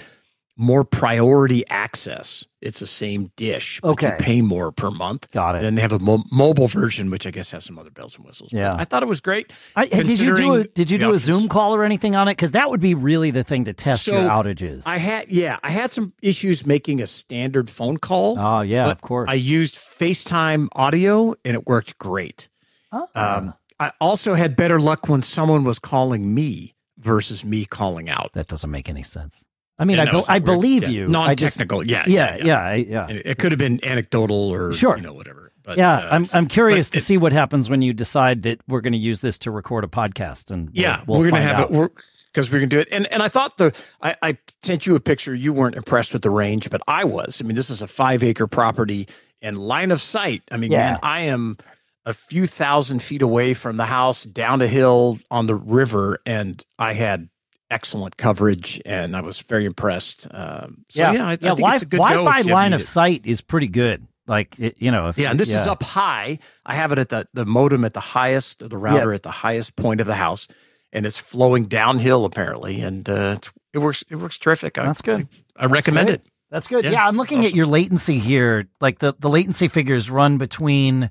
more 0.58 0.84
priority 0.84 1.66
access. 1.68 2.44
It's 2.62 2.80
the 2.80 2.86
same 2.86 3.30
dish, 3.36 3.78
but 3.82 3.88
you 4.02 4.08
Okay. 4.08 4.16
pay 4.18 4.40
more 4.40 4.72
per 4.72 4.90
month. 4.90 5.30
Got 5.30 5.54
it. 5.54 5.58
And 5.58 5.66
then 5.66 5.74
they 5.74 5.82
have 5.82 5.92
a 5.92 5.98
mo- 5.98 6.24
mobile 6.32 6.66
version, 6.66 7.10
which 7.10 7.26
I 7.26 7.30
guess 7.30 7.50
has 7.50 7.64
some 7.64 7.78
other 7.78 7.90
bells 7.90 8.16
and 8.16 8.24
whistles. 8.24 8.50
But 8.52 8.58
Yeah. 8.58 8.74
I 8.74 8.84
thought 8.86 9.02
it 9.02 9.06
was 9.06 9.20
great. 9.20 9.52
I, 9.76 9.86
did 9.86 10.18
you 10.20 10.34
do 10.34 10.54
a 10.54 10.64
did 10.64 10.90
you 10.90 10.98
do 10.98 11.12
a. 11.12 11.18
Zoom 11.18 11.48
call 11.48 11.74
or 11.74 11.84
anything 11.84 12.16
on 12.16 12.26
it? 12.28 12.32
Because 12.32 12.52
that 12.52 12.70
would 12.70 12.80
be 12.80 12.94
really 12.94 13.30
the 13.30 13.44
thing 13.44 13.64
to 13.66 13.72
test 13.74 14.04
So, 14.06 14.12
your 14.20 14.30
outages. 14.30 14.84
I 14.86 14.96
had, 14.96 15.28
yeah, 15.28 15.58
I 15.62 15.70
had 15.70 15.92
some 15.92 16.12
issues 16.22 16.64
making 16.66 17.00
a 17.02 17.06
standard 17.06 17.68
phone 17.68 17.98
call. 17.98 18.38
oh 18.38 18.62
yeah, 18.62 18.88
of 18.90 19.00
course. 19.02 19.28
I 19.30 19.34
used 19.34 19.74
FaceTime 19.76 20.68
audio 20.74 21.34
and 21.44 21.54
it 21.54 21.66
worked 21.66 21.98
great. 21.98 22.48
Oh. 22.92 23.06
Um, 23.14 23.54
I 23.78 23.92
also 24.00 24.34
had 24.34 24.56
better 24.56 24.80
luck 24.80 25.08
when 25.08 25.20
someone 25.20 25.64
was 25.64 25.78
calling 25.78 26.32
me 26.34 26.74
versus 26.98 27.44
me 27.44 27.66
calling 27.66 28.08
out. 28.08 28.30
that 28.32 28.46
doesn't 28.48 28.70
make 28.70 28.88
any 28.88 29.02
sense. 29.02 29.44
I 29.78 29.84
mean, 29.84 29.98
I, 30.00 30.06
be- 30.10 30.22
I 30.28 30.38
believe 30.38 30.84
Yeah. 30.84 30.88
you. 30.88 31.16
I 31.16 31.34
just 31.34 31.58
Non-technical. 31.58 31.86
yeah, 31.86 32.04
yeah, 32.06 32.36
yeah, 32.42 32.60
I- 32.60 32.74
yeah. 32.76 33.06
It 33.08 33.38
could 33.38 33.52
have 33.52 33.58
been 33.58 33.78
anecdotal 33.84 34.36
or 34.50 34.72
Sure. 34.72 34.96
you 34.96 35.02
know 35.02 35.12
whatever. 35.12 35.52
But 35.62 35.78
yeah, 35.78 35.96
uh, 35.98 36.08
I'm 36.12 36.28
I'm 36.32 36.46
curious 36.46 36.90
to 36.90 36.98
it- 36.98 37.02
see 37.02 37.16
what 37.18 37.32
happens 37.32 37.68
when 37.68 37.82
you 37.82 37.92
decide 37.92 38.42
that 38.42 38.60
we're 38.68 38.80
going 38.80 38.92
to 38.94 38.98
use 38.98 39.20
this 39.20 39.38
to 39.40 39.50
record 39.50 39.84
a 39.84 39.88
podcast, 39.88 40.50
and 40.50 40.66
we'll- 40.70 40.82
yeah, 40.82 41.02
we'll 41.06 41.18
we're 41.20 41.30
gonna 41.30 41.42
have 41.42 41.70
out. 41.70 41.72
it. 41.72 41.92
Because 42.32 42.50
we're 42.52 42.58
gonna 42.58 42.66
do 42.68 42.78
it. 42.80 42.88
And 42.92 43.06
and 43.12 43.22
I 43.22 43.28
thought 43.28 43.56
the 43.58 43.74
I, 44.02 44.14
I 44.22 44.38
sent 44.62 44.86
you 44.86 44.94
a 44.94 45.00
picture. 45.00 45.34
You 45.34 45.52
weren't 45.52 45.74
impressed 45.74 46.12
with 46.12 46.22
the 46.22 46.30
range, 46.30 46.70
but 46.70 46.80
I 46.86 47.04
was. 47.04 47.40
I 47.42 47.44
mean, 47.46 47.56
this 47.56 47.68
is 47.70 47.82
a 47.82 47.88
five 47.88 48.22
acre 48.22 48.46
property 48.46 49.08
and 49.42 49.56
line 49.58 49.90
of 49.90 50.00
sight. 50.02 50.42
I 50.50 50.56
mean, 50.56 50.70
Yeah. 50.70 50.92
man, 50.92 50.98
I 51.02 51.20
am 51.22 51.56
a 52.04 52.12
few 52.12 52.46
thousand 52.46 53.02
feet 53.02 53.22
away 53.22 53.52
from 53.54 53.76
the 53.78 53.86
house, 53.86 54.22
down 54.24 54.62
a 54.62 54.68
hill 54.68 55.18
on 55.30 55.46
the 55.46 55.54
river, 55.54 56.20
and 56.26 56.62
I 56.78 56.92
had 56.92 57.28
excellent 57.70 58.16
coverage, 58.16 58.80
and 58.84 59.16
I 59.16 59.20
was 59.20 59.40
very 59.40 59.64
impressed. 59.64 60.26
Um, 60.30 60.84
so 60.88 61.00
yeah, 61.00 61.12
yeah, 61.12 61.26
I, 61.26 61.38
yeah. 61.40 61.52
I 61.52 61.54
wi- 61.54 61.78
Wi-Fi 61.78 62.40
line 62.42 62.72
of 62.72 62.82
sight 62.82 63.26
is 63.26 63.40
pretty 63.40 63.68
good. 63.68 64.06
Like 64.26 64.58
it, 64.58 64.76
you 64.78 64.90
know, 64.90 65.08
if, 65.08 65.18
yeah, 65.18 65.30
and 65.30 65.38
this 65.38 65.50
yeah. 65.50 65.60
is 65.60 65.66
up 65.68 65.82
high. 65.82 66.38
I 66.64 66.74
have 66.74 66.92
it 66.92 66.98
at 66.98 67.10
the 67.10 67.28
the 67.32 67.46
modem 67.46 67.84
at 67.84 67.94
the 67.94 68.00
highest, 68.00 68.68
the 68.68 68.76
router 68.76 69.12
at 69.12 69.22
the 69.22 69.30
highest 69.30 69.76
point 69.76 70.00
of 70.00 70.06
the 70.06 70.14
house, 70.14 70.48
and 70.92 71.06
it's 71.06 71.18
flowing 71.18 71.64
downhill 71.64 72.24
apparently, 72.24 72.80
and 72.80 73.08
uh, 73.08 73.36
it 73.72 73.78
works. 73.78 74.02
It 74.10 74.16
works 74.16 74.38
terrific. 74.38 74.74
That's 74.74 75.00
I, 75.02 75.04
good. 75.04 75.28
I, 75.56 75.64
I 75.64 75.66
recommend 75.66 76.10
it. 76.10 76.26
That's 76.50 76.68
good. 76.68 76.84
Yeah, 76.84 76.92
Yeah, 76.92 77.06
I'm 77.06 77.16
looking 77.16 77.38
awesome. 77.40 77.48
at 77.50 77.54
your 77.54 77.66
latency 77.66 78.18
here. 78.18 78.68
Like 78.80 78.98
the 78.98 79.14
the 79.18 79.28
latency 79.28 79.68
figures 79.68 80.10
run 80.10 80.38
between 80.38 81.10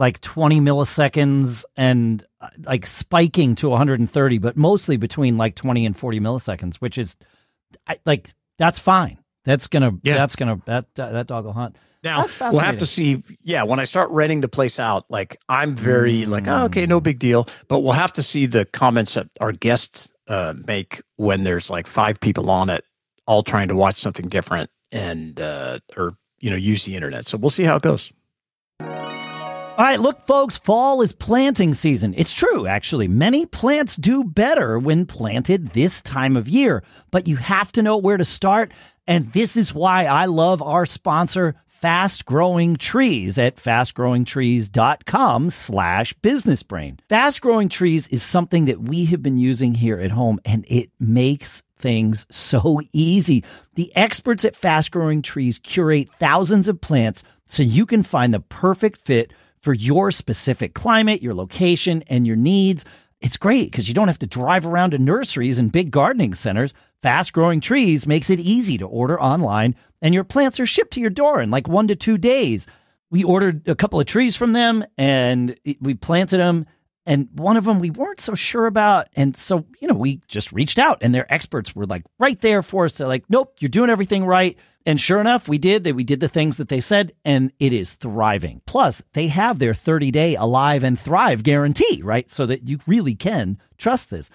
like 0.00 0.20
20 0.22 0.60
milliseconds 0.60 1.64
and 1.76 2.26
uh, 2.40 2.48
like 2.64 2.86
spiking 2.86 3.54
to 3.56 3.68
130, 3.68 4.38
but 4.38 4.56
mostly 4.56 4.96
between 4.96 5.36
like 5.36 5.54
20 5.54 5.84
and 5.84 5.96
40 5.96 6.20
milliseconds, 6.20 6.76
which 6.76 6.96
is 6.96 7.16
I, 7.86 7.98
like 8.06 8.32
that's 8.58 8.78
fine. 8.78 9.18
That's 9.44 9.68
gonna 9.68 9.92
Yeah. 10.02 10.16
that's 10.16 10.36
gonna 10.36 10.60
that 10.64 10.86
uh, 10.98 11.12
that 11.12 11.26
dog 11.26 11.44
will 11.44 11.52
hunt. 11.52 11.76
Now 12.02 12.24
we'll 12.40 12.60
have 12.60 12.78
to 12.78 12.86
see. 12.86 13.22
Yeah, 13.42 13.64
when 13.64 13.78
I 13.78 13.84
start 13.84 14.08
renting 14.10 14.40
the 14.40 14.48
place 14.48 14.80
out, 14.80 15.04
like 15.10 15.38
I'm 15.50 15.76
very 15.76 16.24
like, 16.24 16.48
oh, 16.48 16.64
okay, 16.64 16.86
no 16.86 16.98
big 16.98 17.18
deal. 17.18 17.46
But 17.68 17.80
we'll 17.80 17.92
have 17.92 18.14
to 18.14 18.22
see 18.22 18.46
the 18.46 18.64
comments 18.64 19.14
that 19.14 19.28
our 19.38 19.52
guests 19.52 20.10
uh, 20.26 20.54
make 20.66 21.02
when 21.16 21.44
there's 21.44 21.68
like 21.68 21.86
five 21.86 22.18
people 22.18 22.48
on 22.48 22.70
it, 22.70 22.84
all 23.26 23.42
trying 23.42 23.68
to 23.68 23.76
watch 23.76 23.96
something 23.96 24.30
different 24.30 24.70
and 24.90 25.38
uh, 25.38 25.80
or 25.94 26.16
you 26.38 26.48
know 26.48 26.56
use 26.56 26.86
the 26.86 26.96
internet. 26.96 27.26
So 27.26 27.36
we'll 27.36 27.50
see 27.50 27.64
how 27.64 27.76
it 27.76 27.82
goes. 27.82 28.10
All 29.80 29.86
right, 29.86 29.98
look, 29.98 30.26
folks, 30.26 30.58
fall 30.58 31.00
is 31.00 31.14
planting 31.14 31.72
season. 31.72 32.12
It's 32.14 32.34
true, 32.34 32.66
actually. 32.66 33.08
Many 33.08 33.46
plants 33.46 33.96
do 33.96 34.22
better 34.22 34.78
when 34.78 35.06
planted 35.06 35.68
this 35.68 36.02
time 36.02 36.36
of 36.36 36.46
year, 36.46 36.84
but 37.10 37.26
you 37.26 37.36
have 37.36 37.72
to 37.72 37.80
know 37.80 37.96
where 37.96 38.18
to 38.18 38.24
start. 38.26 38.72
And 39.06 39.32
this 39.32 39.56
is 39.56 39.72
why 39.72 40.04
I 40.04 40.26
love 40.26 40.60
our 40.60 40.84
sponsor, 40.84 41.54
Fast 41.66 42.26
Growing 42.26 42.76
Trees 42.76 43.38
at 43.38 43.56
fastgrowingtrees.com 43.56 45.48
slash 45.48 46.14
businessbrain. 46.18 46.98
Fast 47.08 47.40
Growing 47.40 47.70
Trees 47.70 48.06
is 48.08 48.22
something 48.22 48.66
that 48.66 48.82
we 48.82 49.06
have 49.06 49.22
been 49.22 49.38
using 49.38 49.74
here 49.74 49.98
at 49.98 50.10
home, 50.10 50.40
and 50.44 50.66
it 50.68 50.90
makes 51.00 51.62
things 51.78 52.26
so 52.30 52.82
easy. 52.92 53.44
The 53.76 53.96
experts 53.96 54.44
at 54.44 54.56
Fast 54.56 54.90
Growing 54.90 55.22
Trees 55.22 55.58
curate 55.58 56.10
thousands 56.18 56.68
of 56.68 56.82
plants 56.82 57.24
so 57.46 57.62
you 57.62 57.86
can 57.86 58.02
find 58.02 58.34
the 58.34 58.40
perfect 58.40 58.98
fit 58.98 59.32
for 59.62 59.74
your 59.74 60.10
specific 60.10 60.74
climate, 60.74 61.22
your 61.22 61.34
location, 61.34 62.02
and 62.08 62.26
your 62.26 62.36
needs. 62.36 62.84
It's 63.20 63.36
great 63.36 63.70
because 63.70 63.88
you 63.88 63.94
don't 63.94 64.08
have 64.08 64.18
to 64.20 64.26
drive 64.26 64.66
around 64.66 64.90
to 64.90 64.98
nurseries 64.98 65.58
and 65.58 65.70
big 65.70 65.90
gardening 65.90 66.34
centers. 66.34 66.72
Fast 67.02 67.32
growing 67.32 67.60
trees 67.60 68.06
makes 68.06 68.30
it 68.30 68.40
easy 68.40 68.78
to 68.78 68.86
order 68.86 69.20
online, 69.20 69.74
and 70.02 70.14
your 70.14 70.24
plants 70.24 70.60
are 70.60 70.66
shipped 70.66 70.94
to 70.94 71.00
your 71.00 71.10
door 71.10 71.40
in 71.40 71.50
like 71.50 71.68
one 71.68 71.88
to 71.88 71.96
two 71.96 72.18
days. 72.18 72.66
We 73.10 73.24
ordered 73.24 73.68
a 73.68 73.74
couple 73.74 74.00
of 74.00 74.06
trees 74.06 74.36
from 74.36 74.52
them 74.52 74.84
and 74.96 75.58
we 75.80 75.94
planted 75.94 76.38
them. 76.38 76.66
And 77.10 77.28
one 77.32 77.56
of 77.56 77.64
them 77.64 77.80
we 77.80 77.90
weren't 77.90 78.20
so 78.20 78.36
sure 78.36 78.66
about. 78.66 79.08
And 79.16 79.36
so, 79.36 79.66
you 79.80 79.88
know, 79.88 79.96
we 79.96 80.20
just 80.28 80.52
reached 80.52 80.78
out 80.78 80.98
and 81.00 81.12
their 81.12 81.30
experts 81.32 81.74
were 81.74 81.84
like 81.84 82.04
right 82.20 82.40
there 82.40 82.62
for 82.62 82.84
us. 82.84 82.98
They're 82.98 83.08
like, 83.08 83.24
nope, 83.28 83.56
you're 83.58 83.68
doing 83.68 83.90
everything 83.90 84.24
right. 84.24 84.56
And 84.86 85.00
sure 85.00 85.20
enough, 85.20 85.48
we 85.48 85.58
did. 85.58 85.82
That 85.82 85.96
we 85.96 86.04
did 86.04 86.20
the 86.20 86.28
things 86.28 86.58
that 86.58 86.68
they 86.68 86.80
said, 86.80 87.12
and 87.24 87.50
it 87.58 87.72
is 87.72 87.94
thriving. 87.94 88.62
Plus, 88.64 89.02
they 89.12 89.26
have 89.26 89.58
their 89.58 89.74
30 89.74 90.12
day 90.12 90.36
alive 90.36 90.84
and 90.84 90.98
thrive 90.98 91.42
guarantee, 91.42 92.00
right? 92.00 92.30
So 92.30 92.46
that 92.46 92.68
you 92.68 92.78
really 92.86 93.16
can 93.16 93.58
trust 93.76 94.10
this. 94.10 94.30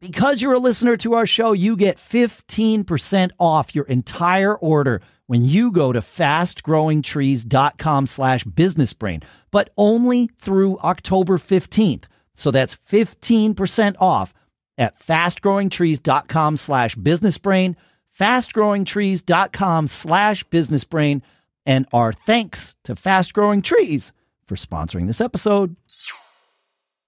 Because 0.00 0.40
you're 0.40 0.54
a 0.54 0.60
listener 0.60 0.96
to 0.98 1.14
our 1.14 1.26
show, 1.26 1.50
you 1.52 1.76
get 1.76 1.98
15% 1.98 3.30
off 3.40 3.74
your 3.74 3.84
entire 3.86 4.54
order 4.54 5.02
when 5.26 5.44
you 5.44 5.72
go 5.72 5.92
to 5.92 6.00
fastgrowingtrees.com 6.00 8.06
slash 8.06 8.44
businessbrain, 8.44 9.24
but 9.50 9.70
only 9.76 10.30
through 10.38 10.78
October 10.78 11.36
15th. 11.36 12.04
So 12.34 12.52
that's 12.52 12.76
15% 12.88 13.96
off 13.98 14.32
at 14.78 15.04
fastgrowingtrees.com 15.04 16.56
slash 16.56 16.96
businessbrain, 16.96 17.74
fastgrowingtrees.com 18.18 19.86
slash 19.88 20.44
businessbrain, 20.44 21.22
and 21.66 21.86
our 21.92 22.12
thanks 22.12 22.76
to 22.84 22.94
Fast 22.94 23.34
Growing 23.34 23.62
Trees 23.62 24.12
for 24.46 24.54
sponsoring 24.54 25.08
this 25.08 25.20
episode. 25.20 25.74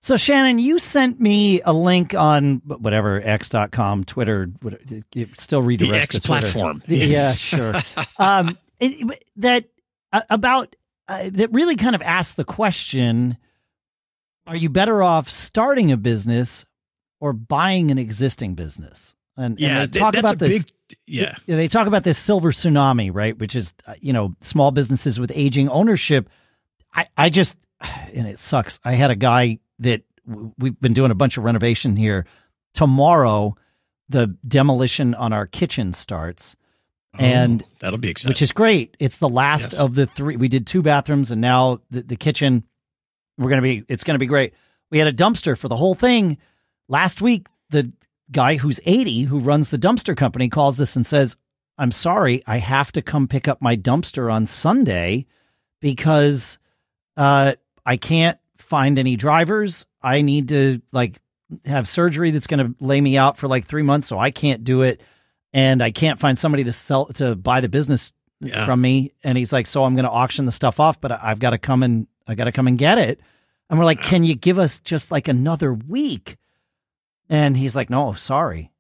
So 0.03 0.17
Shannon, 0.17 0.59
you 0.59 0.79
sent 0.79 1.21
me 1.21 1.61
a 1.61 1.73
link 1.75 2.15
on 2.15 2.63
whatever 2.65 3.21
x.com, 3.23 4.05
Twitter, 4.05 4.51
what- 4.63 4.81
it 5.15 5.39
still 5.39 5.63
redirects 5.63 5.95
X 5.95 6.09
to 6.15 6.21
Twitter. 6.21 6.41
platform. 6.51 6.83
Yeah, 6.87 7.33
sure. 7.35 7.75
um, 8.19 8.57
it, 8.81 9.23
that 9.37 9.67
uh, 10.13 10.23
about 10.31 10.75
uh, 11.07 11.29
that 11.33 11.53
really 11.53 11.77
kind 11.77 11.95
of 11.95 12.01
asks 12.03 12.35
the 12.35 12.45
question: 12.45 13.37
Are 14.47 14.57
you 14.57 14.71
better 14.71 15.03
off 15.03 15.29
starting 15.29 15.93
a 15.93 15.97
business 15.99 16.65
or 17.21 17.33
buying 17.35 17.91
an 17.91 17.99
existing 17.99 18.55
business? 18.55 19.15
And, 19.37 19.45
and 19.53 19.61
Yeah, 19.61 19.87
they 19.87 19.99
talk 19.99 20.17
about 20.17 20.39
this. 20.39 20.65
big. 20.65 20.73
Yeah, 21.07 21.35
Yeah, 21.47 21.57
they 21.57 21.69
talk 21.69 21.87
about 21.87 22.05
this 22.05 22.19
silver 22.19 22.53
tsunami, 22.53 23.11
right? 23.13 23.39
Which 23.39 23.55
is, 23.55 23.75
uh, 23.87 23.95
you 24.01 24.13
know, 24.13 24.35
small 24.41 24.71
businesses 24.71 25.21
with 25.21 25.31
aging 25.35 25.69
ownership. 25.69 26.29
I, 26.93 27.07
I 27.17 27.31
just, 27.31 27.55
and 27.81 28.27
it 28.27 28.39
sucks. 28.39 28.81
I 28.85 28.93
had 28.95 29.11
a 29.11 29.17
guy 29.17 29.59
that 29.81 30.03
we've 30.59 30.79
been 30.81 30.93
doing 30.95 31.11
a 31.11 31.15
bunch 31.15 31.37
of 31.37 31.45
renovation 31.45 31.97
here. 31.97 32.25
Tomorrow, 32.75 33.57
the 34.09 34.37
demolition 34.47 35.15
on 35.15 35.33
our 35.33 35.47
kitchen 35.47 35.93
starts, 35.93 36.55
and 37.19 37.63
Oh, 37.65 37.69
that'll 37.81 37.99
be 37.99 38.09
exciting. 38.11 38.31
which 38.31 38.43
is 38.43 38.53
great. 38.53 38.97
It's 39.01 39.19
the 39.19 39.29
last 39.29 39.73
Yes. 39.73 39.81
of 39.81 39.95
the 39.95 40.07
three. 40.07 40.37
We 40.37 40.49
did 40.49 40.67
two 40.67 40.83
bathrooms, 40.83 41.31
and 41.33 41.41
now 41.41 41.81
the, 41.91 42.03
the 42.03 42.17
kitchen. 42.17 42.65
We're 43.39 43.51
gonna 43.51 43.63
be. 43.63 43.85
It's 43.89 44.05
gonna 44.05 44.19
be 44.19 44.27
great. 44.27 44.55
We 44.91 44.99
had 44.99 45.09
a 45.09 45.13
dumpster 45.13 45.57
for 45.59 45.69
the 45.69 45.77
whole 45.77 45.95
thing 45.95 46.39
last 46.89 47.21
week. 47.23 47.47
The 47.71 47.93
guy 48.31 48.57
who's 48.57 48.81
eighty, 48.85 49.23
who 49.23 49.39
runs 49.41 49.71
the 49.71 49.79
dumpster 49.79 50.17
company, 50.17 50.49
calls 50.49 50.81
us 50.81 50.95
and 50.95 51.07
says, 51.07 51.37
"I'm 51.79 51.91
sorry, 51.93 52.43
I 52.47 52.59
have 52.59 52.93
to 52.93 53.03
come 53.03 53.27
pick 53.29 53.49
up 53.49 53.61
my 53.63 53.77
dumpster 53.77 54.33
on 54.33 54.47
Sunday 54.47 55.27
because 55.81 56.59
uh, 57.17 57.55
I 57.87 57.97
can't 57.97 58.39
find 58.71 58.99
any 58.99 59.17
drivers. 59.17 59.85
I 60.01 60.23
need 60.23 60.49
to 60.49 60.81
like 60.93 61.21
have 61.67 61.87
surgery 61.89 62.31
that's 62.31 62.47
going 62.47 62.65
to 62.65 62.75
lay 62.85 63.01
me 63.01 63.19
out 63.19 63.37
for 63.37 63.49
like 63.49 63.67
three 63.67 63.83
months, 63.83 64.07
so 64.07 64.19
I 64.19 64.31
can't 64.31 64.65
do 64.65 64.83
it." 64.83 65.03
and 65.53 65.83
I 65.83 65.91
can't 65.91 66.21
find 66.21 66.39
somebody 66.39 66.63
to 66.63 66.71
sell 66.73 67.07
to 67.15 67.35
buy 67.35 67.61
the 67.61 67.69
business 67.69 68.13
Yeah. 68.39 68.65
from 68.67 68.81
me. 68.81 69.11
And 69.25 69.37
he's 69.37 69.53
like, 69.53 69.67
so 69.67 69.83
I'm 69.83 69.97
going 69.97 70.05
to 70.05 70.11
auction 70.11 70.47
the 70.47 70.53
stuff 70.53 70.79
off, 70.79 71.01
but 71.01 71.11
I've 71.11 71.41
got 71.41 71.51
to 71.51 71.59
come 71.59 71.83
and 71.83 72.07
I 72.25 72.37
got 72.37 72.45
to 72.45 72.53
come 72.53 72.69
and 72.69 72.79
get 72.79 72.97
it. 72.99 73.19
And 73.69 73.77
we're 73.77 73.85
like, 73.85 74.01
can 74.01 74.23
you 74.23 74.37
give 74.37 74.61
us 74.61 74.79
just 74.79 75.11
like 75.11 75.27
another 75.27 75.75
week? 75.75 76.37
And 77.29 77.57
he's 77.57 77.75
like, 77.75 77.91
no, 77.91 78.13
sorry. 78.13 78.71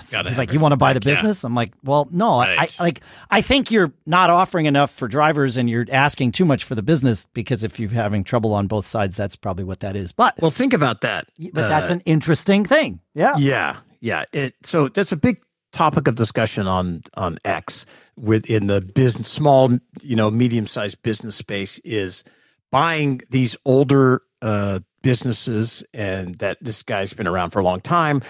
He's 0.00 0.38
like, 0.38 0.52
you 0.52 0.60
want 0.60 0.72
to 0.72 0.76
buy 0.76 0.92
the 0.94 1.00
back, 1.00 1.06
yeah. 1.06 1.14
business? 1.16 1.44
I'm 1.44 1.54
like, 1.54 1.72
well, 1.82 2.08
no, 2.10 2.38
I, 2.38 2.56
Right. 2.56 2.76
I 2.80 2.82
like, 2.82 3.00
I 3.30 3.42
think 3.42 3.70
you're 3.70 3.92
not 4.06 4.30
offering 4.30 4.66
enough 4.66 4.90
for 4.90 5.08
drivers 5.08 5.56
and 5.56 5.68
you're 5.68 5.86
asking 5.92 6.32
too 6.32 6.44
much 6.44 6.64
for 6.64 6.74
the 6.74 6.82
business 6.82 7.26
because 7.34 7.64
if 7.64 7.78
you're 7.78 7.90
having 7.90 8.24
trouble 8.24 8.54
on 8.54 8.66
both 8.66 8.86
sides, 8.86 9.16
that's 9.16 9.36
probably 9.36 9.64
what 9.64 9.80
that 9.80 9.94
is. 9.96 10.12
But, 10.12 10.40
well, 10.40 10.50
think 10.50 10.72
about 10.72 11.02
that. 11.02 11.26
but 11.52 11.68
that's 11.68 11.90
Uh, 11.90 11.94
an 11.94 12.00
interesting 12.06 12.64
thing. 12.64 13.00
Yeah. 13.14 13.36
Yeah, 13.36 13.76
yeah. 14.00 14.24
It 14.32 14.54
so 14.62 14.88
that's 14.88 15.12
a 15.12 15.16
big 15.16 15.40
topic 15.72 16.08
of 16.08 16.14
discussion 16.14 16.66
on 16.66 17.02
on 17.14 17.38
X 17.44 17.84
within 18.16 18.68
the 18.68 18.80
business 18.80 19.28
small, 19.28 19.76
you 20.02 20.16
know, 20.16 20.30
medium 20.30 20.66
sized 20.66 21.02
business 21.02 21.36
space 21.36 21.78
is 21.80 22.24
buying 22.70 23.20
these 23.30 23.56
older 23.64 24.22
uh, 24.40 24.78
businesses 25.02 25.82
and 25.92 26.36
that 26.36 26.56
this 26.60 26.82
guy's 26.82 27.12
been 27.12 27.26
around 27.26 27.50
for 27.50 27.58
a 27.60 27.64
long 27.64 27.80
time 27.80 28.22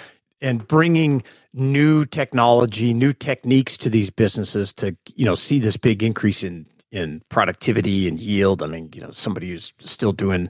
and 0.44 0.66
bringing 0.68 1.22
new 1.54 2.04
technology, 2.04 2.92
new 2.92 3.12
techniques 3.12 3.76
to 3.78 3.88
these 3.88 4.10
businesses 4.10 4.72
to 4.74 4.96
you 5.16 5.24
know 5.24 5.34
see 5.34 5.58
this 5.58 5.76
big 5.76 6.02
increase 6.02 6.44
in 6.44 6.66
in 6.92 7.22
productivity 7.28 8.06
and 8.06 8.20
yield. 8.20 8.62
I 8.62 8.66
mean, 8.66 8.90
you 8.94 9.00
know, 9.00 9.10
somebody 9.10 9.50
who's 9.50 9.74
still 9.80 10.12
doing 10.12 10.48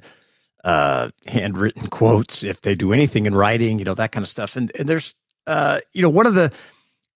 uh, 0.62 1.08
handwritten 1.26 1.86
quotes, 1.88 2.44
if 2.44 2.60
they 2.60 2.74
do 2.74 2.92
anything 2.92 3.24
in 3.24 3.34
writing, 3.34 3.78
you 3.78 3.84
know, 3.84 3.94
that 3.94 4.12
kind 4.12 4.22
of 4.22 4.28
stuff. 4.28 4.54
And, 4.54 4.70
and 4.78 4.86
there's, 4.86 5.14
uh, 5.46 5.80
you 5.92 6.02
know, 6.02 6.10
one 6.10 6.26
of 6.26 6.34
the 6.34 6.52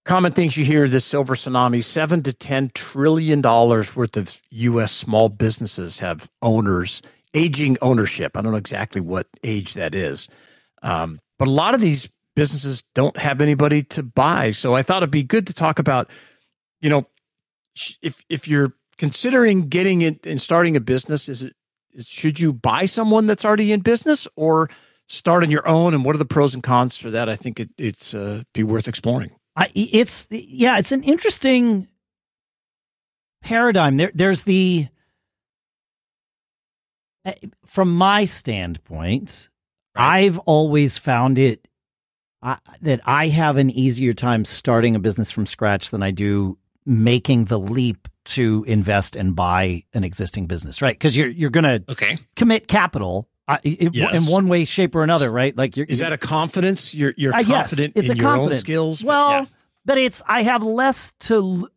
common 0.06 0.32
things 0.32 0.56
you 0.56 0.64
hear 0.64 0.88
this 0.88 1.04
silver 1.04 1.34
tsunami, 1.34 1.84
seven 1.84 2.22
to 2.22 2.32
ten 2.32 2.70
trillion 2.74 3.42
dollars 3.42 3.94
worth 3.94 4.16
of 4.16 4.40
U.S. 4.50 4.92
small 4.92 5.28
businesses 5.28 6.00
have 6.00 6.30
owners, 6.40 7.02
aging 7.34 7.76
ownership. 7.82 8.36
I 8.36 8.40
don't 8.40 8.52
know 8.52 8.58
exactly 8.58 9.02
what 9.02 9.26
age 9.44 9.74
that 9.74 9.94
is, 9.94 10.28
um, 10.82 11.20
but 11.38 11.48
a 11.48 11.50
lot 11.50 11.74
of 11.74 11.82
these 11.82 12.08
businesses 12.38 12.84
don't 12.94 13.16
have 13.16 13.40
anybody 13.40 13.82
to 13.82 14.02
buy. 14.02 14.52
So 14.52 14.74
I 14.74 14.82
thought 14.82 14.98
it'd 14.98 15.10
be 15.10 15.24
good 15.24 15.48
to 15.48 15.54
talk 15.54 15.78
about, 15.80 16.08
you 16.80 16.88
know, 16.88 17.04
if 18.00 18.24
if 18.28 18.46
you're 18.46 18.74
considering 18.96 19.68
getting 19.68 20.02
it 20.02 20.26
and 20.26 20.40
starting 20.40 20.76
a 20.76 20.80
business, 20.80 21.28
is 21.28 21.42
it 21.42 21.54
should 22.04 22.38
you 22.38 22.52
buy 22.52 22.86
someone 22.86 23.26
that's 23.26 23.44
already 23.44 23.72
in 23.72 23.80
business 23.80 24.28
or 24.36 24.70
start 25.08 25.42
on 25.42 25.50
your 25.50 25.66
own, 25.66 25.94
and 25.94 26.04
what 26.04 26.14
are 26.14 26.18
the 26.18 26.24
pros 26.24 26.54
and 26.54 26.62
cons 26.62 26.96
for 26.96 27.10
that? 27.10 27.28
I 27.28 27.34
think 27.34 27.58
it, 27.58 27.70
it's 27.76 28.14
uh, 28.14 28.42
be 28.54 28.62
worth 28.62 28.86
exploring. 28.86 29.30
I, 29.56 29.70
it's 29.74 30.28
yeah, 30.30 30.78
it's 30.78 30.92
an 30.92 31.02
interesting 31.02 31.88
paradigm. 33.42 33.96
There, 33.96 34.12
there's 34.14 34.44
the 34.44 34.86
eh, 37.24 37.34
from 37.66 37.96
my 37.96 38.24
standpoint, 38.26 39.48
right. 39.96 40.24
I've 40.24 40.38
always 40.38 40.98
found 40.98 41.38
it 41.38 41.66
I, 42.42 42.58
that 42.82 43.00
I 43.04 43.28
have 43.28 43.56
an 43.56 43.70
easier 43.70 44.12
time 44.12 44.44
starting 44.44 44.94
a 44.94 44.98
business 44.98 45.30
from 45.30 45.46
scratch 45.46 45.90
than 45.90 46.02
I 46.02 46.10
do 46.10 46.58
making 46.86 47.46
the 47.46 47.58
leap 47.58 48.08
to 48.24 48.64
invest 48.68 49.16
and 49.16 49.34
buy 49.34 49.84
an 49.94 50.04
existing 50.04 50.46
business, 50.46 50.80
right? 50.80 50.94
Because 50.94 51.16
you're 51.16 51.28
you're 51.28 51.50
going 51.50 51.64
to 51.64 51.92
okay. 51.92 52.18
commit 52.36 52.68
capital 52.68 53.28
uh, 53.48 53.58
yes. 53.64 54.14
in 54.14 54.30
one 54.30 54.48
way, 54.48 54.64
shape, 54.64 54.94
or 54.94 55.02
another, 55.02 55.30
right? 55.30 55.56
Like, 55.56 55.76
you're, 55.76 55.86
is 55.86 56.00
that 56.00 56.12
a 56.12 56.18
confidence? 56.18 56.94
You're 56.94 57.14
you're 57.16 57.34
uh, 57.34 57.42
confident 57.42 57.94
yes, 57.96 58.02
it's 58.02 58.10
in 58.10 58.18
a 58.18 58.20
your 58.20 58.30
confidence. 58.30 58.56
own 58.56 58.60
skills. 58.60 59.04
Well, 59.04 59.28
but, 59.30 59.42
yeah. 59.42 59.46
but 59.86 59.98
it's 59.98 60.22
I 60.26 60.42
have 60.42 60.62
less 60.62 61.12
to 61.20 61.68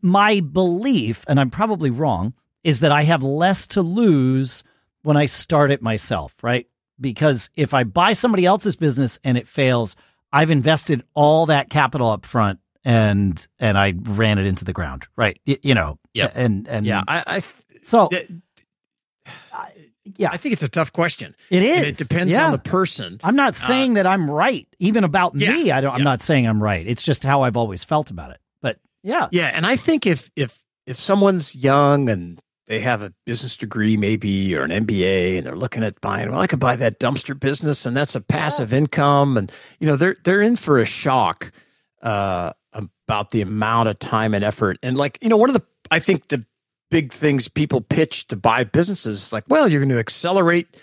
my 0.00 0.40
belief, 0.40 1.24
and 1.28 1.38
I'm 1.38 1.50
probably 1.50 1.90
wrong, 1.90 2.34
is 2.64 2.80
that 2.80 2.92
I 2.92 3.04
have 3.04 3.22
less 3.22 3.66
to 3.68 3.82
lose 3.82 4.64
when 5.02 5.16
I 5.16 5.26
start 5.26 5.70
it 5.70 5.82
myself, 5.82 6.34
right? 6.42 6.66
Because 7.00 7.50
if 7.56 7.74
I 7.74 7.84
buy 7.84 8.12
somebody 8.12 8.46
else's 8.46 8.76
business 8.76 9.18
and 9.24 9.36
it 9.36 9.48
fails, 9.48 9.96
I've 10.32 10.50
invested 10.50 11.04
all 11.14 11.46
that 11.46 11.68
capital 11.70 12.10
up 12.10 12.24
front 12.24 12.60
and 12.84 13.44
and 13.58 13.76
I 13.78 13.94
ran 13.96 14.38
it 14.38 14.46
into 14.46 14.64
the 14.64 14.72
ground, 14.72 15.06
right? 15.16 15.40
Y- 15.46 15.58
you 15.62 15.74
know, 15.74 15.98
yeah, 16.14 16.30
and 16.34 16.68
and 16.68 16.86
yeah, 16.86 17.02
I, 17.06 17.24
I 17.26 17.42
so 17.82 18.08
yeah, 20.18 20.30
I 20.32 20.36
think 20.36 20.52
it's 20.52 20.62
a 20.62 20.68
tough 20.68 20.92
question. 20.92 21.34
It 21.50 21.62
is. 21.62 21.76
And 21.76 21.86
it 21.86 21.96
depends 21.96 22.32
yeah. 22.32 22.46
on 22.46 22.52
the 22.52 22.58
person. 22.58 23.20
I'm 23.22 23.36
not 23.36 23.50
uh, 23.50 23.56
saying 23.56 23.92
uh, 23.92 23.94
that 23.94 24.06
I'm 24.06 24.30
right, 24.30 24.66
even 24.78 25.04
about 25.04 25.34
yeah, 25.36 25.52
me. 25.52 25.70
I 25.70 25.80
don't. 25.80 25.92
Yeah. 25.92 25.96
I'm 25.96 26.04
not 26.04 26.22
saying 26.22 26.46
I'm 26.46 26.62
right. 26.62 26.86
It's 26.86 27.02
just 27.02 27.22
how 27.22 27.42
I've 27.42 27.56
always 27.56 27.84
felt 27.84 28.10
about 28.10 28.32
it. 28.32 28.40
But 28.60 28.78
yeah, 29.02 29.28
yeah, 29.30 29.50
and 29.54 29.66
I 29.66 29.76
think 29.76 30.06
if 30.06 30.30
if 30.34 30.60
if 30.86 30.98
someone's 30.98 31.54
young 31.54 32.08
and 32.08 32.40
they 32.66 32.80
have 32.80 33.02
a 33.02 33.12
business 33.26 33.56
degree 33.56 33.96
maybe 33.96 34.54
or 34.54 34.62
an 34.62 34.70
MBA 34.70 35.38
and 35.38 35.46
they're 35.46 35.56
looking 35.56 35.82
at 35.82 36.00
buying 36.00 36.30
well 36.30 36.40
I 36.40 36.46
could 36.46 36.60
buy 36.60 36.76
that 36.76 37.00
dumpster 37.00 37.38
business 37.38 37.86
and 37.86 37.96
that's 37.96 38.14
a 38.14 38.20
passive 38.20 38.72
yeah. 38.72 38.78
income 38.78 39.36
and 39.36 39.50
you 39.80 39.86
know 39.86 39.96
they're 39.96 40.16
they're 40.24 40.42
in 40.42 40.56
for 40.56 40.78
a 40.78 40.84
shock 40.84 41.52
uh, 42.02 42.52
about 42.72 43.30
the 43.30 43.42
amount 43.42 43.88
of 43.88 43.98
time 43.98 44.34
and 44.34 44.44
effort 44.44 44.78
and 44.82 44.96
like 44.96 45.18
you 45.20 45.28
know 45.28 45.36
one 45.36 45.50
of 45.50 45.54
the 45.54 45.62
I 45.90 45.98
think 45.98 46.28
the 46.28 46.44
big 46.90 47.12
things 47.12 47.48
people 47.48 47.80
pitch 47.80 48.26
to 48.28 48.36
buy 48.36 48.64
businesses 48.64 49.32
like 49.32 49.44
well 49.48 49.68
you're 49.68 49.80
going 49.80 49.88
to 49.88 49.98
accelerate 49.98 50.76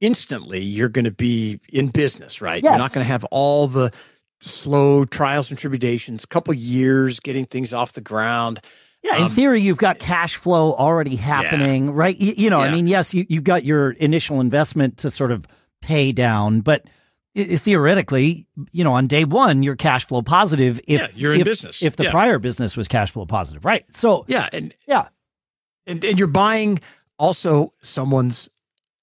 instantly 0.00 0.62
you're 0.62 0.88
going 0.88 1.04
to 1.04 1.10
be 1.10 1.60
in 1.68 1.88
business 1.88 2.40
right 2.40 2.62
yes. 2.62 2.70
you're 2.70 2.78
not 2.78 2.92
going 2.92 3.04
to 3.04 3.10
have 3.10 3.24
all 3.24 3.66
the 3.66 3.92
slow 4.40 5.04
trials 5.04 5.50
and 5.50 5.58
tribulations 5.58 6.24
couple 6.24 6.52
years 6.54 7.20
getting 7.20 7.44
things 7.44 7.74
off 7.74 7.92
the 7.92 8.00
ground 8.00 8.60
yeah, 9.02 9.16
in 9.16 9.22
um, 9.24 9.30
theory, 9.30 9.60
you've 9.60 9.78
got 9.78 9.98
cash 9.98 10.36
flow 10.36 10.74
already 10.74 11.16
happening, 11.16 11.86
yeah. 11.86 11.92
right? 11.94 12.16
You, 12.18 12.34
you 12.36 12.50
know, 12.50 12.58
yeah. 12.58 12.66
I 12.66 12.70
mean, 12.72 12.86
yes, 12.86 13.14
you, 13.14 13.24
you've 13.28 13.44
got 13.44 13.64
your 13.64 13.92
initial 13.92 14.40
investment 14.40 14.98
to 14.98 15.10
sort 15.10 15.32
of 15.32 15.46
pay 15.80 16.12
down, 16.12 16.60
but 16.60 16.84
theoretically, 17.34 18.46
you 18.72 18.84
know, 18.84 18.92
on 18.92 19.06
day 19.06 19.24
one, 19.24 19.62
you're 19.62 19.76
cash 19.76 20.06
flow 20.06 20.20
positive. 20.20 20.80
If 20.86 21.00
yeah, 21.00 21.08
you're 21.14 21.34
in 21.34 21.40
if, 21.40 21.46
business, 21.46 21.82
if 21.82 21.96
the 21.96 22.04
yeah. 22.04 22.10
prior 22.10 22.38
business 22.38 22.76
was 22.76 22.88
cash 22.88 23.10
flow 23.10 23.24
positive, 23.24 23.64
right? 23.64 23.84
So 23.96 24.24
yeah, 24.28 24.48
and 24.52 24.74
yeah, 24.86 25.08
and 25.86 26.04
and 26.04 26.18
you're 26.18 26.28
buying 26.28 26.80
also 27.18 27.72
someone's 27.80 28.48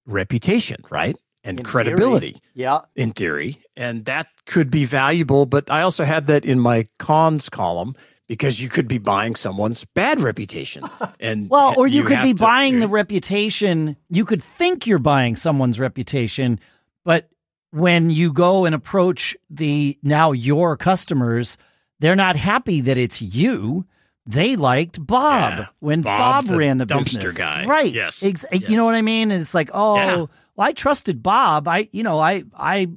reputation, 0.06 0.84
right? 0.90 1.16
And 1.44 1.60
in 1.60 1.66
credibility, 1.66 2.34
theory. 2.34 2.42
yeah, 2.54 2.80
in 2.96 3.12
theory, 3.12 3.62
and 3.76 4.06
that 4.06 4.28
could 4.46 4.70
be 4.70 4.86
valuable. 4.86 5.46
But 5.46 5.72
I 5.72 5.82
also 5.82 6.04
have 6.04 6.28
that 6.28 6.46
in 6.46 6.60
my 6.60 6.86
cons 7.00 7.50
column 7.50 7.96
because 8.28 8.62
you 8.62 8.70
could 8.70 8.88
be 8.88 8.98
buying 8.98 9.36
someone's 9.36 9.86
bad 9.94 10.20
reputation 10.20 10.84
and 11.20 11.50
well 11.50 11.74
or 11.78 11.88
you, 11.88 12.02
you 12.02 12.08
could 12.08 12.22
be 12.22 12.34
to, 12.34 12.44
buying 12.44 12.80
the 12.80 12.88
reputation 12.88 13.96
you 14.10 14.26
could 14.26 14.44
think 14.44 14.86
you're 14.86 15.00
buying 15.00 15.36
someone's 15.36 15.80
reputation 15.80 16.60
but 17.04 17.30
when 17.72 18.10
you 18.10 18.32
go 18.32 18.66
and 18.66 18.74
approach 18.76 19.36
the 19.50 19.98
now 20.04 20.32
your 20.32 20.78
customers 20.78 21.58
they're 22.00 22.16
not 22.16 22.36
happy 22.36 22.82
that 22.82 22.98
it's 22.98 23.22
you 23.22 23.86
they 24.28 24.58
liked 24.58 25.06
Bob 25.06 25.54
yeah, 25.54 25.66
when 25.80 26.02
Bob, 26.02 26.46
Bob 26.46 26.52
the 26.52 26.58
ran 26.58 26.78
the 26.78 26.86
dumpster 26.86 27.24
business. 27.24 27.38
guy. 27.38 27.66
Right. 27.66 27.92
Yes. 27.92 28.22
Ex- 28.22 28.46
yes. 28.52 28.70
You 28.70 28.76
know 28.76 28.84
what 28.84 28.94
I 28.94 29.02
mean? 29.02 29.32
And 29.32 29.42
it's 29.42 29.54
like, 29.54 29.70
oh, 29.74 29.96
yeah. 29.96 30.26
Well, 30.58 30.68
I 30.68 30.72
trusted 30.72 31.22
Bob. 31.22 31.68
I, 31.68 31.88
you 31.92 32.02
know, 32.02 32.20
I, 32.20 32.44
I, 32.56 32.88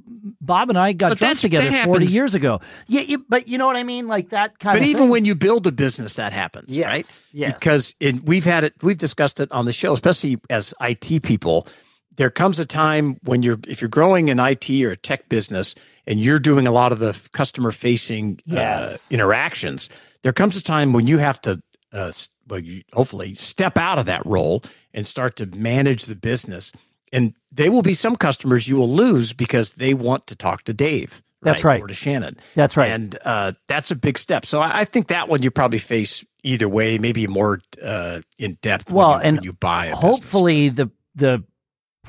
Bob 0.41 0.69
and 0.69 0.79
I 0.79 0.93
got 0.93 1.15
drunk 1.15 1.37
together 1.39 1.69
40 1.69 1.77
happens. 1.77 2.13
years 2.13 2.33
ago. 2.33 2.59
Yeah, 2.87 3.01
you, 3.01 3.23
but 3.29 3.47
you 3.47 3.59
know 3.59 3.67
what 3.67 3.75
I 3.75 3.83
mean? 3.83 4.07
Like 4.07 4.29
that 4.29 4.57
kind 4.57 4.77
but 4.77 4.81
of 4.81 4.87
even 4.87 5.03
thing. 5.03 5.09
when 5.11 5.25
you 5.25 5.35
build 5.35 5.67
a 5.67 5.71
business, 5.71 6.15
that 6.15 6.33
happens, 6.33 6.75
yes. 6.75 6.85
right? 6.87 7.23
Yes. 7.31 7.53
Because 7.53 7.95
in, 7.99 8.25
we've 8.25 8.43
had 8.43 8.63
it, 8.63 8.73
we've 8.81 8.97
discussed 8.97 9.39
it 9.39 9.51
on 9.51 9.65
the 9.65 9.73
show, 9.73 9.93
especially 9.93 10.39
as 10.49 10.73
IT 10.81 11.21
people. 11.21 11.67
There 12.15 12.31
comes 12.31 12.59
a 12.59 12.65
time 12.65 13.19
when 13.23 13.43
you're, 13.43 13.59
if 13.67 13.79
you're 13.79 13.89
growing 13.89 14.31
an 14.31 14.39
IT 14.39 14.69
or 14.83 14.89
a 14.89 14.97
tech 14.97 15.29
business 15.29 15.75
and 16.07 16.19
you're 16.19 16.39
doing 16.39 16.65
a 16.65 16.71
lot 16.71 16.91
of 16.91 16.97
the 16.97 17.17
customer 17.31 17.71
facing 17.71 18.39
yes. 18.45 19.11
uh, 19.11 19.13
interactions, 19.13 19.87
there 20.23 20.33
comes 20.33 20.57
a 20.57 20.63
time 20.63 20.93
when 20.93 21.05
you 21.05 21.19
have 21.19 21.39
to 21.41 21.61
uh, 21.93 22.11
well, 22.47 22.59
you 22.59 22.83
hopefully 22.93 23.33
step 23.33 23.77
out 23.77 23.99
of 23.99 24.05
that 24.05 24.25
role 24.25 24.63
and 24.93 25.07
start 25.07 25.35
to 25.37 25.45
manage 25.45 26.05
the 26.05 26.15
business. 26.15 26.71
And 27.11 27.33
there 27.51 27.71
will 27.71 27.81
be 27.81 27.93
some 27.93 28.15
customers 28.15 28.67
you 28.67 28.75
will 28.75 28.89
lose 28.89 29.33
because 29.33 29.73
they 29.73 29.93
want 29.93 30.27
to 30.27 30.35
talk 30.35 30.63
to 30.63 30.73
Dave. 30.73 31.21
That's 31.41 31.63
right. 31.63 31.81
Or 31.81 31.87
to 31.87 31.93
Shannon. 31.93 32.37
That's 32.55 32.77
right. 32.77 32.91
And 32.91 33.17
uh, 33.25 33.53
that's 33.67 33.89
a 33.89 33.95
big 33.95 34.17
step. 34.17 34.45
So 34.45 34.59
I, 34.59 34.81
I, 34.81 34.85
think 34.85 35.07
that 35.07 35.27
one 35.27 35.41
you 35.41 35.49
probably 35.49 35.79
face 35.79 36.23
either 36.43 36.69
way, 36.69 36.99
maybe 36.99 37.25
more 37.25 37.61
uh, 37.81 38.21
in 38.37 38.59
depth. 38.61 38.91
Well, 38.91 39.13
when 39.13 39.19
you, 39.19 39.27
and 39.27 39.37
when 39.37 39.43
you 39.45 39.53
buy 39.53 39.89
hopefully 39.89 40.69
business. 40.69 40.89
the 41.15 41.37
the 41.39 41.43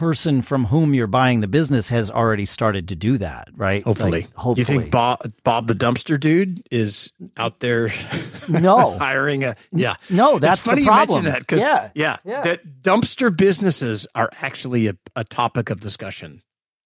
person 0.03 0.43
from 0.43 0.65
whom 0.65 0.95
you're 0.95 1.07
buying 1.07 1.43
the 1.43 1.47
business 1.47 1.89
has 1.89 2.11
already 2.11 2.45
started 2.45 2.89
to 2.89 2.97
do 2.97 3.19
that, 3.19 3.49
right? 3.55 3.85
Hopefully. 3.85 4.23
Like, 4.23 4.35
hopefully. 4.35 4.59
You 4.59 4.65
think 4.65 4.91
Bob, 4.91 5.33
Bob 5.45 5.69
the 5.69 5.75
dumpster 5.75 6.19
dude 6.19 6.61
is 6.73 7.13
out 7.37 7.61
there 7.61 7.93
no 8.49 8.91
hiring 8.99 9.45
a 9.45 9.55
yeah. 9.71 9.95
No, 10.11 10.41
that's 10.41 10.59
it's 10.59 10.67
funny 10.67 10.83
the 10.83 10.89
problem. 10.89 11.25
you 11.25 11.31
mention 11.31 11.47
that 11.47 11.57
yeah. 11.57 11.91
yeah. 11.95 12.17
Yeah. 12.25 12.43
That 12.43 12.83
dumpster 12.83 13.35
businesses 13.35 14.09
are 14.17 14.29
actually 14.41 14.89
a, 14.89 14.97
a 15.15 15.23
topic 15.23 15.71
of 15.71 15.79
discussion. 15.79 16.43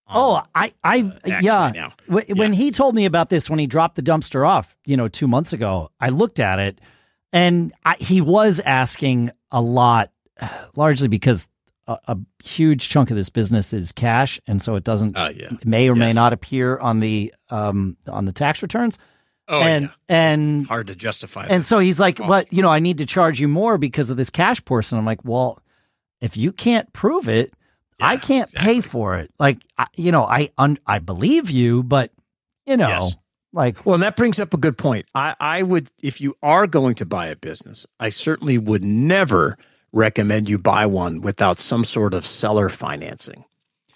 Oh, 0.07 0.43
I, 0.55 0.75
I, 0.85 1.01
uh, 1.01 1.41
yeah. 1.41 1.73
Now. 1.75 1.95
When 2.07 2.25
yeah. 2.29 2.49
he 2.51 2.71
told 2.71 2.95
me 2.95 3.07
about 3.07 3.31
this, 3.31 3.49
when 3.49 3.59
he 3.59 3.67
dropped 3.67 3.97
the 3.97 4.03
dumpster 4.03 4.47
off, 4.47 4.77
you 4.85 4.99
know, 4.99 5.09
two 5.09 5.27
months 5.27 5.55
ago, 5.55 5.91
I 5.99 6.11
looked 6.11 6.39
at 6.39 6.59
it, 6.59 6.83
and 7.33 7.73
I, 7.83 7.97
he 7.99 8.21
was 8.21 8.61
asking 8.61 9.31
a 9.51 9.63
lot, 9.63 10.13
largely 10.77 11.09
because 11.09 11.49
a, 11.87 11.99
a, 12.09 12.19
huge 12.43 12.89
chunk 12.89 13.11
of 13.11 13.17
this 13.17 13.31
business 13.31 13.73
is 13.73 13.93
cash, 13.93 14.41
and 14.47 14.61
so 14.61 14.77
it 14.77 14.85
doesn't 14.85 15.17
uh, 15.17 15.33
yeah. 15.35 15.51
may 15.65 15.89
or 15.89 15.97
yes. 15.97 15.99
may 15.99 16.13
not 16.13 16.33
appear 16.33 16.79
on 16.79 17.01
the 17.01 17.33
um 17.51 17.97
on 18.09 18.25
the 18.25 18.33
tax 18.33 18.63
returns. 18.63 18.99
Oh, 19.49 19.61
and 19.61 19.85
yeah. 19.85 19.91
and 20.09 20.67
hard 20.67 20.89
to 20.89 20.97
justify. 20.97 21.47
And 21.49 21.65
so 21.65 21.79
he's 21.79 22.01
like, 22.01 22.19
"What? 22.19 22.53
You 22.53 22.63
know, 22.63 22.71
I 22.71 22.81
need 22.81 22.99
to 22.99 23.07
charge 23.07 23.41
you 23.41 23.47
more 23.47 23.79
because 23.79 24.11
of 24.11 24.17
this 24.17 24.31
cash 24.31 24.65
portion." 24.65 24.99
I'm 24.99 25.05
like, 25.05 25.25
"Well, 25.25 25.63
if 26.21 26.37
you 26.37 26.53
can't 26.53 26.93
prove 26.93 27.29
it, 27.29 27.55
yeah, 28.01 28.09
I 28.09 28.17
can't 28.17 28.49
exactly. 28.51 28.75
pay 28.75 28.81
for 28.81 29.19
it. 29.19 29.31
Like, 29.39 29.59
I, 29.79 29.87
you 29.97 30.13
know, 30.13 30.25
I 30.25 30.51
un, 30.59 30.79
I 30.87 30.99
believe 30.99 31.51
you, 31.51 31.83
but 31.83 32.11
you 32.67 32.77
know, 32.77 32.89
yes. 32.89 33.17
like, 33.53 33.87
well, 33.87 33.95
and 33.95 34.03
that 34.03 34.17
brings 34.17 34.41
up 34.41 34.53
a 34.53 34.59
good 34.59 34.77
point. 34.77 35.07
I 35.15 35.35
I 35.39 35.63
would, 35.63 35.89
if 36.03 36.21
you 36.21 36.37
are 36.43 36.67
going 36.67 36.97
to 36.97 37.07
buy 37.07 37.27
a 37.27 37.37
business, 37.37 37.87
I 38.01 38.09
certainly 38.09 38.59
would 38.59 38.83
never 38.83 39.57
recommend 39.97 40.49
you 40.49 40.59
buy 40.59 40.87
one 40.87 41.21
without 41.21 41.59
some 41.59 41.85
sort 41.85 42.15
of 42.15 42.27
seller 42.27 42.69
financing. 42.69 43.45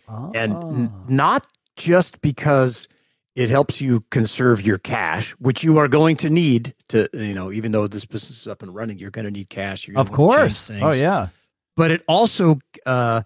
oh. 0.09 0.33
And 0.35 0.55
n- 0.55 0.93
not 1.09 1.47
just 1.77 2.21
because 2.21 2.89
it 3.37 3.49
helps 3.51 3.81
you 3.81 4.05
conserve 4.11 4.63
your 4.63 4.79
cash, 4.79 5.33
which 5.33 5.63
you 5.63 5.79
are 5.79 5.89
going 5.89 6.17
to 6.17 6.31
need 6.31 6.75
to, 6.89 7.09
you 7.13 7.35
know, 7.35 7.53
even 7.53 7.73
though 7.73 7.87
this 7.87 8.05
business 8.05 8.41
is 8.41 8.49
up 8.49 8.63
and 8.63 8.75
running, 8.75 8.99
you're 8.99 9.11
going 9.11 9.25
to 9.27 9.31
need 9.31 9.49
cash. 9.49 9.87
You're 9.87 9.99
of 9.99 10.11
course. 10.11 10.71
Oh 10.71 10.93
yeah. 10.93 11.29
But 11.77 11.93
it 11.93 12.03
also, 12.09 12.59
uh, 12.85 13.23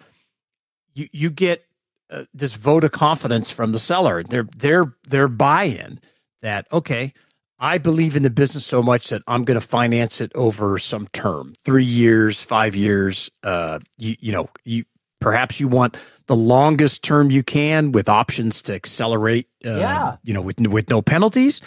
you 0.95 1.09
you 1.13 1.31
get 1.31 1.65
uh, 2.11 2.25
this 2.35 2.55
vote 2.55 2.85
of 2.85 2.93
confidence 2.93 3.51
from 3.51 3.73
the 3.73 3.81
seller. 3.81 4.23
Their 4.23 4.47
their 4.57 4.95
their 5.09 5.27
buy-in 5.27 6.01
that 6.43 6.67
okay, 6.71 7.15
I 7.65 7.79
believe 7.79 8.15
in 8.15 8.23
the 8.23 8.31
business 8.31 8.67
so 8.67 8.83
much 8.83 9.09
that 9.09 9.23
I'm 9.27 9.43
going 9.45 9.59
to 9.59 9.67
finance 9.67 10.21
it 10.21 10.31
over 10.35 10.79
some 10.79 11.09
term, 11.15 11.55
three 11.65 11.85
years, 11.85 12.43
five 12.43 12.77
years. 12.77 13.31
Uh, 13.43 13.79
you 13.97 14.17
you 14.21 14.33
know 14.33 14.51
you 14.65 14.85
perhaps 15.21 15.59
you 15.59 15.67
want 15.67 15.97
the 16.27 16.37
longest 16.37 17.03
term 17.03 17.31
you 17.31 17.43
can 17.43 17.91
with 17.93 18.07
options 18.09 18.61
to 18.63 18.75
accelerate. 18.75 19.49
Uh, 19.65 19.79
Yeah. 19.79 20.17
You 20.25 20.35
know 20.35 20.43
with 20.43 20.61
with 20.61 20.91
no 20.91 21.01
penalties, 21.01 21.63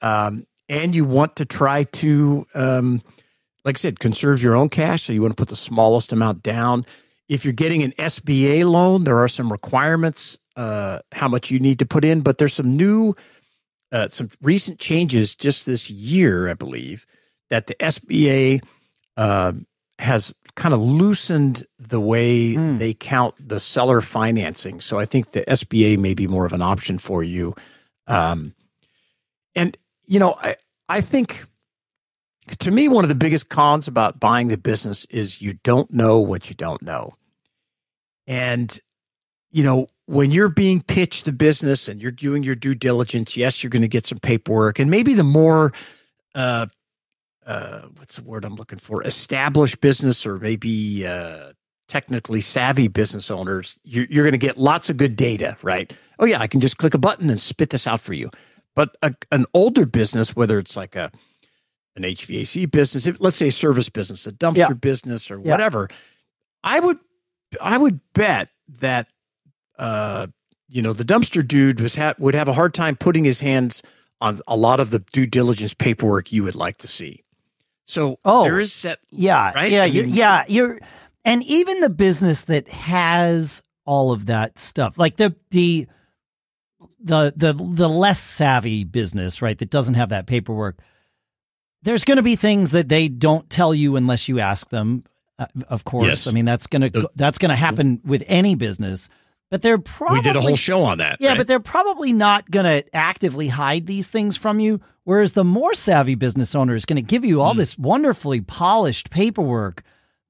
um, 0.00 0.46
and 0.70 0.94
you 0.94 1.04
want 1.04 1.36
to 1.36 1.44
try 1.44 1.84
to, 1.84 2.46
um, 2.54 3.02
like 3.66 3.76
I 3.76 3.78
said, 3.78 3.98
conserve 4.00 4.42
your 4.42 4.56
own 4.56 4.70
cash. 4.70 5.02
So 5.02 5.12
you 5.12 5.20
want 5.20 5.36
to 5.36 5.40
put 5.40 5.50
the 5.50 5.56
smallest 5.56 6.12
amount 6.12 6.42
down. 6.42 6.86
if 7.28 7.44
you're 7.44 7.52
getting 7.52 7.82
an 7.82 7.92
SBA 7.98 8.64
loan, 8.70 9.04
there 9.04 9.18
are 9.18 9.28
some 9.28 9.50
requirements 9.52 10.38
uh, 10.56 10.98
how 11.12 11.28
much 11.28 11.50
you 11.50 11.58
need 11.60 11.78
to 11.78 11.86
put 11.86 12.04
in, 12.04 12.20
but 12.20 12.36
there's 12.38 12.52
some 12.52 12.76
new, 12.76 13.14
uh, 13.92 14.08
some 14.08 14.30
recent 14.40 14.78
changes 14.78 15.36
just 15.36 15.66
this 15.66 15.90
year, 15.90 16.48
I 16.48 16.54
believe, 16.54 17.06
that 17.50 17.66
the 17.66 17.74
SBA 17.74 18.62
uh, 19.16 19.52
has 19.98 20.32
kind 20.56 20.74
of 20.74 20.80
loosened 20.80 21.64
the 21.78 22.00
way 22.00 22.54
mm. 22.54 22.78
they 22.78 22.94
count 22.94 23.34
the 23.38 23.60
seller 23.60 24.00
financing. 24.00 24.80
So 24.80 24.98
I 24.98 25.04
think 25.04 25.32
the 25.32 25.42
SBA 25.42 25.98
may 25.98 26.14
be 26.14 26.26
more 26.26 26.46
of 26.46 26.52
an 26.52 26.62
option 26.62 26.98
for 26.98 27.22
you. 27.22 27.54
Um, 28.06 28.54
and 29.54 29.76
you 30.06 30.18
know, 30.18 30.34
I 30.40 30.56
I 30.88 31.00
think 31.00 31.46
to 32.58 32.70
me 32.70 32.88
one 32.88 33.04
of 33.04 33.08
the 33.08 33.14
biggest 33.14 33.48
cons 33.48 33.86
about 33.86 34.18
buying 34.18 34.48
the 34.48 34.56
business 34.56 35.04
is 35.06 35.40
you 35.40 35.54
don't 35.62 35.90
know 35.92 36.18
what 36.18 36.48
you 36.48 36.56
don't 36.56 36.82
know. 36.82 37.12
And 38.26 38.78
you 39.50 39.62
know, 39.62 39.86
when 40.12 40.30
you're 40.30 40.50
being 40.50 40.82
pitched 40.82 41.24
the 41.24 41.32
business 41.32 41.88
and 41.88 42.02
you're 42.02 42.10
doing 42.10 42.42
your 42.42 42.54
due 42.54 42.74
diligence, 42.74 43.34
yes, 43.34 43.62
you're 43.62 43.70
going 43.70 43.80
to 43.80 43.88
get 43.88 44.04
some 44.04 44.18
paperwork, 44.18 44.78
and 44.78 44.90
maybe 44.90 45.14
the 45.14 45.24
more 45.24 45.72
uh, 46.34 46.66
uh, 47.46 47.80
what's 47.96 48.16
the 48.16 48.22
word 48.22 48.44
I'm 48.44 48.54
looking 48.54 48.78
for? 48.78 49.02
Established 49.02 49.80
business 49.80 50.26
or 50.26 50.38
maybe 50.38 51.06
uh, 51.06 51.52
technically 51.88 52.42
savvy 52.42 52.88
business 52.88 53.30
owners, 53.30 53.78
you're, 53.84 54.04
you're 54.10 54.24
going 54.24 54.32
to 54.32 54.38
get 54.38 54.58
lots 54.58 54.90
of 54.90 54.98
good 54.98 55.16
data, 55.16 55.56
right? 55.62 55.90
Oh 56.18 56.26
yeah, 56.26 56.40
I 56.40 56.46
can 56.46 56.60
just 56.60 56.76
click 56.76 56.92
a 56.92 56.98
button 56.98 57.30
and 57.30 57.40
spit 57.40 57.70
this 57.70 57.86
out 57.86 58.00
for 58.02 58.12
you. 58.12 58.30
But 58.74 58.94
a, 59.00 59.14
an 59.30 59.46
older 59.54 59.86
business, 59.86 60.36
whether 60.36 60.58
it's 60.58 60.76
like 60.76 60.94
a 60.94 61.10
an 61.96 62.02
HVAC 62.02 62.70
business, 62.70 63.06
if, 63.06 63.18
let's 63.18 63.36
say 63.38 63.48
a 63.48 63.52
service 63.52 63.88
business, 63.88 64.26
a 64.26 64.32
dumpster 64.32 64.56
yeah. 64.56 64.72
business, 64.72 65.30
or 65.30 65.38
yeah. 65.38 65.50
whatever, 65.50 65.88
I 66.62 66.80
would 66.80 66.98
I 67.62 67.78
would 67.78 68.00
bet 68.12 68.50
that 68.80 69.08
uh, 69.78 70.26
you 70.68 70.82
know 70.82 70.92
the 70.92 71.04
dumpster 71.04 71.46
dude 71.46 71.80
was 71.80 71.94
ha- 71.94 72.14
would 72.18 72.34
have 72.34 72.48
a 72.48 72.52
hard 72.52 72.74
time 72.74 72.96
putting 72.96 73.24
his 73.24 73.40
hands 73.40 73.82
on 74.20 74.40
a 74.46 74.56
lot 74.56 74.80
of 74.80 74.90
the 74.90 75.00
due 75.12 75.26
diligence 75.26 75.74
paperwork 75.74 76.32
you 76.32 76.44
would 76.44 76.54
like 76.54 76.78
to 76.78 76.88
see. 76.88 77.24
So 77.84 78.18
oh, 78.24 78.44
there 78.44 78.60
is 78.60 78.72
set. 78.72 78.98
Yeah, 79.10 79.52
right? 79.52 79.70
yeah, 79.70 79.84
you're, 79.84 80.04
yeah. 80.04 80.44
You're, 80.46 80.78
and 81.24 81.42
even 81.44 81.80
the 81.80 81.90
business 81.90 82.44
that 82.44 82.70
has 82.70 83.62
all 83.84 84.12
of 84.12 84.26
that 84.26 84.58
stuff, 84.58 84.96
like 84.96 85.16
the 85.16 85.34
the 85.50 85.86
the 87.00 87.32
the 87.36 87.52
the 87.52 87.88
less 87.88 88.20
savvy 88.20 88.84
business, 88.84 89.42
right, 89.42 89.58
that 89.58 89.70
doesn't 89.70 89.94
have 89.94 90.10
that 90.10 90.26
paperwork. 90.26 90.78
There's 91.82 92.04
going 92.04 92.16
to 92.16 92.22
be 92.22 92.36
things 92.36 92.70
that 92.70 92.88
they 92.88 93.08
don't 93.08 93.50
tell 93.50 93.74
you 93.74 93.96
unless 93.96 94.28
you 94.28 94.38
ask 94.38 94.70
them. 94.70 95.04
Uh, 95.38 95.46
of 95.68 95.84
course, 95.84 96.06
yes. 96.06 96.26
I 96.28 96.30
mean 96.30 96.44
that's 96.44 96.68
going 96.68 96.92
to 96.92 97.10
that's 97.16 97.38
going 97.38 97.50
to 97.50 97.56
happen 97.56 98.00
with 98.04 98.22
any 98.26 98.54
business. 98.54 99.08
But 99.52 99.60
they're 99.60 99.76
probably 99.76 100.20
we 100.20 100.22
did 100.22 100.34
a 100.34 100.40
whole 100.40 100.56
show 100.56 100.82
on 100.82 100.96
that. 100.96 101.18
Yeah, 101.20 101.28
right? 101.28 101.36
but 101.36 101.46
they're 101.46 101.60
probably 101.60 102.14
not 102.14 102.50
going 102.50 102.64
to 102.64 102.96
actively 102.96 103.48
hide 103.48 103.86
these 103.86 104.08
things 104.08 104.34
from 104.34 104.60
you. 104.60 104.80
Whereas 105.04 105.34
the 105.34 105.44
more 105.44 105.74
savvy 105.74 106.14
business 106.14 106.54
owner 106.54 106.74
is 106.74 106.86
going 106.86 106.96
to 106.96 107.02
give 107.02 107.22
you 107.22 107.42
all 107.42 107.52
mm. 107.52 107.58
this 107.58 107.76
wonderfully 107.76 108.40
polished 108.40 109.10
paperwork, 109.10 109.82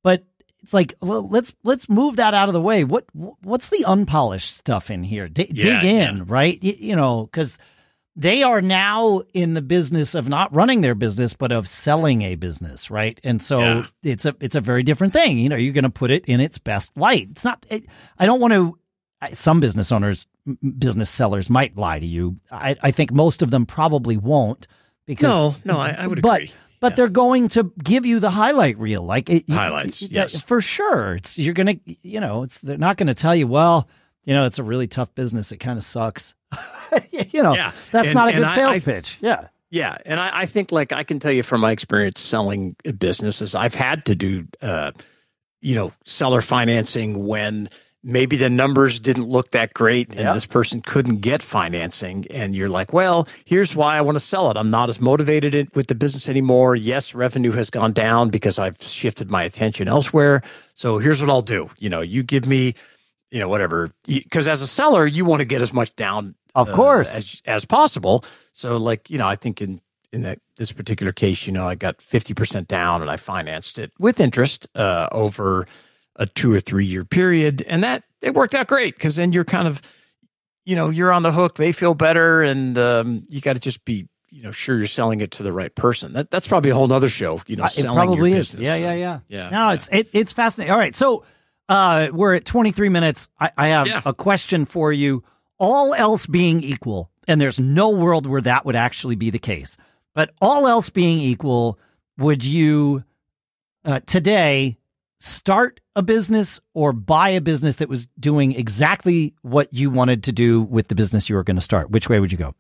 but 0.02 0.24
it's 0.60 0.74
like 0.74 0.94
let's 1.00 1.54
let's 1.62 1.88
move 1.88 2.16
that 2.16 2.34
out 2.34 2.48
of 2.48 2.52
the 2.52 2.60
way. 2.60 2.82
What 2.82 3.04
what's 3.14 3.68
the 3.68 3.84
unpolished 3.86 4.56
stuff 4.56 4.90
in 4.90 5.04
here? 5.04 5.28
D- 5.28 5.52
yeah, 5.54 5.62
dig 5.62 5.84
in, 5.84 6.16
yeah. 6.16 6.24
right? 6.26 6.58
You, 6.60 6.74
you 6.76 6.96
know, 6.96 7.26
because 7.26 7.58
they 8.16 8.42
are 8.42 8.60
now 8.60 9.22
in 9.32 9.54
the 9.54 9.62
business 9.62 10.16
of 10.16 10.28
not 10.28 10.52
running 10.52 10.80
their 10.80 10.96
business, 10.96 11.34
but 11.34 11.52
of 11.52 11.68
selling 11.68 12.22
a 12.22 12.34
business, 12.34 12.90
right? 12.90 13.20
And 13.22 13.40
so 13.40 13.60
yeah. 13.60 13.86
it's 14.02 14.26
a 14.26 14.34
it's 14.40 14.56
a 14.56 14.60
very 14.60 14.82
different 14.82 15.12
thing. 15.12 15.38
You 15.38 15.48
know, 15.48 15.56
you're 15.56 15.72
going 15.72 15.84
to 15.84 15.90
put 15.90 16.10
it 16.10 16.24
in 16.24 16.40
its 16.40 16.58
best 16.58 16.96
light. 16.96 17.28
It's 17.30 17.44
not. 17.44 17.64
It, 17.70 17.84
I 18.18 18.26
don't 18.26 18.40
want 18.40 18.52
to 18.54 18.78
some 19.32 19.60
business 19.60 19.92
owners, 19.92 20.26
business 20.78 21.10
sellers 21.10 21.48
might 21.48 21.76
lie 21.76 21.98
to 21.98 22.06
you. 22.06 22.36
I, 22.50 22.76
I 22.82 22.90
think 22.90 23.12
most 23.12 23.42
of 23.42 23.50
them 23.50 23.66
probably 23.66 24.16
won't. 24.16 24.66
Because 25.06 25.54
no, 25.64 25.74
no, 25.74 25.78
I, 25.80 25.96
I 25.98 26.06
would 26.06 26.22
but, 26.22 26.42
agree. 26.42 26.52
But 26.80 26.92
yeah. 26.92 26.96
they're 26.96 27.08
going 27.08 27.48
to 27.48 27.72
give 27.82 28.06
you 28.06 28.20
the 28.20 28.30
highlight 28.30 28.78
reel, 28.78 29.04
like 29.04 29.30
it, 29.30 29.48
highlights, 29.48 30.02
yes, 30.02 30.40
for 30.40 30.60
sure. 30.60 31.16
It's 31.16 31.38
you're 31.38 31.54
gonna, 31.54 31.76
you 31.84 32.20
know, 32.20 32.42
it's 32.42 32.60
they're 32.60 32.76
not 32.76 32.96
going 32.96 33.06
to 33.06 33.14
tell 33.14 33.34
you. 33.34 33.46
Well, 33.46 33.88
you 34.24 34.34
know, 34.34 34.46
it's 34.46 34.58
a 34.58 34.64
really 34.64 34.86
tough 34.86 35.14
business. 35.14 35.52
It 35.52 35.58
kind 35.58 35.78
of 35.78 35.84
sucks. 35.84 36.34
you 37.12 37.42
know, 37.42 37.54
yeah. 37.54 37.72
that's 37.90 38.08
and, 38.08 38.14
not 38.14 38.28
a 38.28 38.32
good 38.32 38.44
I, 38.44 38.54
sales 38.54 38.76
I, 38.76 38.80
pitch. 38.80 39.18
Yeah. 39.20 39.48
Yeah, 39.70 39.96
and 40.04 40.20
I, 40.20 40.40
I, 40.40 40.46
think 40.46 40.70
like 40.70 40.92
I 40.92 41.02
can 41.02 41.18
tell 41.18 41.32
you 41.32 41.42
from 41.42 41.62
my 41.62 41.70
experience 41.70 42.20
selling 42.20 42.76
businesses, 42.98 43.54
I've 43.54 43.74
had 43.74 44.04
to 44.04 44.14
do, 44.14 44.46
uh, 44.60 44.92
you 45.62 45.74
know, 45.74 45.92
seller 46.04 46.42
financing 46.42 47.24
when 47.26 47.70
maybe 48.04 48.36
the 48.36 48.50
numbers 48.50 48.98
didn't 48.98 49.28
look 49.28 49.50
that 49.50 49.74
great 49.74 50.10
and 50.10 50.20
yep. 50.20 50.34
this 50.34 50.46
person 50.46 50.82
couldn't 50.82 51.18
get 51.18 51.42
financing. 51.42 52.26
And 52.30 52.54
you're 52.54 52.68
like 52.68 52.92
well 52.92 53.28
here's 53.44 53.74
why 53.74 53.96
i 53.96 54.00
want 54.00 54.16
to 54.16 54.20
sell 54.20 54.50
it. 54.50 54.56
I'm 54.56 54.70
not 54.70 54.88
as 54.88 55.00
motivated 55.00 55.74
with 55.74 55.86
the 55.86 55.94
business 55.94 56.28
anymore. 56.28 56.76
Yes 56.76 57.14
revenue 57.14 57.52
has 57.52 57.70
gone 57.70 57.92
down 57.92 58.30
because 58.30 58.58
i've 58.58 58.80
shifted 58.82 59.30
my 59.30 59.42
attention 59.42 59.88
elsewhere. 59.88 60.42
So 60.74 60.98
here's 60.98 61.20
what 61.20 61.30
i'll 61.30 61.42
do. 61.42 61.70
You 61.78 61.90
know 61.90 62.00
you 62.00 62.22
give 62.22 62.46
me 62.46 62.74
you 63.30 63.40
know 63.40 63.48
whatever. 63.48 63.90
Because 64.06 64.46
as 64.46 64.62
a 64.62 64.66
seller 64.66 65.06
you 65.06 65.24
want 65.24 65.40
to 65.40 65.46
get 65.46 65.62
as 65.62 65.72
much 65.72 65.94
down 65.96 66.34
of 66.54 66.68
uh, 66.68 66.74
course. 66.74 67.14
as, 67.14 67.42
as 67.46 67.64
possible. 67.64 68.24
So 68.52 68.76
like 68.76 69.10
you 69.10 69.18
know 69.18 69.26
i 69.26 69.36
think 69.36 69.62
in 69.62 69.80
in 70.12 70.22
that 70.22 70.38
this 70.56 70.72
particular 70.72 71.10
case 71.10 71.46
you 71.46 71.52
know 71.52 71.66
i 71.66 71.74
got 71.74 71.96
50% 71.98 72.66
down 72.68 73.00
and 73.00 73.10
i 73.10 73.16
financed 73.16 73.78
it 73.78 73.92
with 73.98 74.20
interest 74.20 74.68
uh, 74.74 75.08
over 75.10 75.66
a 76.16 76.26
two 76.26 76.52
or 76.52 76.60
three 76.60 76.86
year 76.86 77.04
period. 77.04 77.62
And 77.66 77.84
that 77.84 78.04
it 78.20 78.34
worked 78.34 78.54
out 78.54 78.68
great 78.68 78.94
because 78.94 79.16
then 79.16 79.32
you're 79.32 79.44
kind 79.44 79.68
of, 79.68 79.82
you 80.64 80.76
know, 80.76 80.90
you're 80.90 81.12
on 81.12 81.22
the 81.22 81.32
hook. 81.32 81.56
They 81.56 81.72
feel 81.72 81.94
better, 81.94 82.42
and 82.42 82.78
um, 82.78 83.24
you 83.28 83.40
got 83.40 83.54
to 83.54 83.60
just 83.60 83.84
be, 83.84 84.08
you 84.30 84.42
know, 84.42 84.52
sure 84.52 84.76
you're 84.76 84.86
selling 84.86 85.20
it 85.20 85.32
to 85.32 85.42
the 85.42 85.52
right 85.52 85.74
person. 85.74 86.12
That 86.12 86.30
that's 86.30 86.46
probably 86.46 86.70
a 86.70 86.74
whole 86.74 86.92
other 86.92 87.08
show. 87.08 87.40
You 87.46 87.56
know, 87.56 87.64
it 87.64 87.84
probably 87.84 88.32
is. 88.32 88.52
Business, 88.52 88.66
yeah, 88.66 88.76
so, 88.76 88.82
yeah, 88.82 88.92
yeah, 88.92 89.20
yeah. 89.28 89.48
No, 89.50 89.68
yeah. 89.68 89.72
it's 89.72 89.88
it, 89.90 90.08
it's 90.12 90.32
fascinating. 90.32 90.72
All 90.72 90.78
right, 90.78 90.94
so 90.94 91.24
uh, 91.68 92.08
we're 92.12 92.34
at 92.34 92.44
23 92.44 92.88
minutes. 92.90 93.28
I, 93.40 93.50
I 93.56 93.68
have 93.68 93.86
yeah. 93.86 94.02
a 94.04 94.14
question 94.14 94.66
for 94.66 94.92
you. 94.92 95.24
All 95.58 95.94
else 95.94 96.26
being 96.26 96.62
equal, 96.62 97.10
and 97.26 97.40
there's 97.40 97.58
no 97.58 97.90
world 97.90 98.26
where 98.26 98.40
that 98.40 98.64
would 98.64 98.76
actually 98.76 99.16
be 99.16 99.30
the 99.30 99.38
case. 99.38 99.76
But 100.14 100.32
all 100.40 100.66
else 100.66 100.90
being 100.90 101.18
equal, 101.20 101.78
would 102.18 102.44
you 102.44 103.04
uh, 103.84 104.00
today 104.06 104.78
start 105.22 105.80
a 105.94 106.02
business 106.02 106.60
or 106.74 106.92
buy 106.92 107.28
a 107.30 107.40
business 107.40 107.76
that 107.76 107.88
was 107.88 108.06
doing 108.18 108.52
exactly 108.52 109.34
what 109.42 109.72
you 109.72 109.90
wanted 109.90 110.24
to 110.24 110.32
do 110.32 110.62
with 110.62 110.88
the 110.88 110.94
business 110.94 111.28
you 111.28 111.36
were 111.36 111.44
going 111.44 111.56
to 111.56 111.62
start? 111.62 111.90
Which 111.90 112.08
way 112.08 112.18
would 112.20 112.32
you 112.32 112.38
go? 112.38 112.54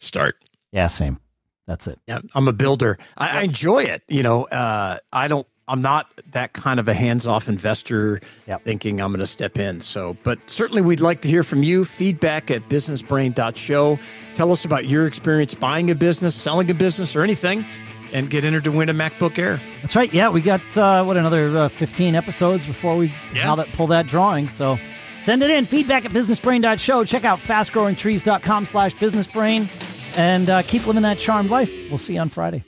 Start. 0.00 0.36
Yeah, 0.72 0.86
same. 0.88 1.18
That's 1.66 1.86
it. 1.86 1.98
Yeah, 2.06 2.18
I'm 2.34 2.46
a 2.46 2.52
builder. 2.52 2.98
I, 3.16 3.38
I 3.38 3.42
enjoy 3.42 3.84
it. 3.84 4.02
You 4.08 4.22
know, 4.22 4.44
uh, 4.44 4.98
I 5.12 5.28
don't. 5.28 5.46
I'm 5.66 5.80
not 5.80 6.08
that 6.32 6.52
kind 6.52 6.78
of 6.78 6.88
a 6.88 6.94
hands-off 6.94 7.48
investor 7.48 8.20
yep. 8.46 8.62
thinking 8.64 9.00
I'm 9.00 9.12
going 9.12 9.20
to 9.20 9.26
step 9.26 9.58
in. 9.58 9.80
So, 9.80 10.14
but 10.22 10.38
certainly 10.46 10.82
we'd 10.82 11.00
like 11.00 11.22
to 11.22 11.28
hear 11.28 11.42
from 11.42 11.62
you. 11.62 11.86
Feedback 11.86 12.50
at 12.50 12.68
businessbrain.show. 12.68 13.98
Tell 14.34 14.52
us 14.52 14.66
about 14.66 14.88
your 14.88 15.06
experience 15.06 15.54
buying 15.54 15.90
a 15.90 15.94
business, 15.94 16.34
selling 16.34 16.70
a 16.70 16.74
business, 16.74 17.16
or 17.16 17.22
anything 17.22 17.64
and 18.14 18.30
get 18.30 18.44
entered 18.44 18.64
to 18.64 18.72
win 18.72 18.88
a 18.88 18.94
MacBook 18.94 19.38
Air. 19.38 19.60
That's 19.82 19.94
right. 19.94 20.12
Yeah, 20.14 20.30
we 20.30 20.40
got 20.40 20.62
uh, 20.78 21.04
what 21.04 21.18
another 21.18 21.58
uh, 21.58 21.68
15 21.68 22.14
episodes 22.14 22.64
before 22.64 22.96
we 22.96 23.12
yeah. 23.34 23.54
that 23.56 23.68
pull 23.72 23.88
that 23.88 24.06
drawing. 24.06 24.48
So 24.48 24.78
send 25.20 25.42
it 25.42 25.50
in. 25.50 25.66
Feedback 25.66 26.06
at 26.06 26.12
businessbrain.show. 26.12 27.04
Check 27.04 27.24
out 27.24 27.40
fastgrowingtrees.com 27.40 28.64
slash 28.64 28.94
businessbrain 28.94 29.68
and 30.16 30.48
uh, 30.48 30.62
keep 30.62 30.86
living 30.86 31.02
that 31.02 31.18
charmed 31.18 31.50
life. 31.50 31.70
We'll 31.88 31.98
see 31.98 32.14
you 32.14 32.20
on 32.20 32.30
Friday. 32.30 32.64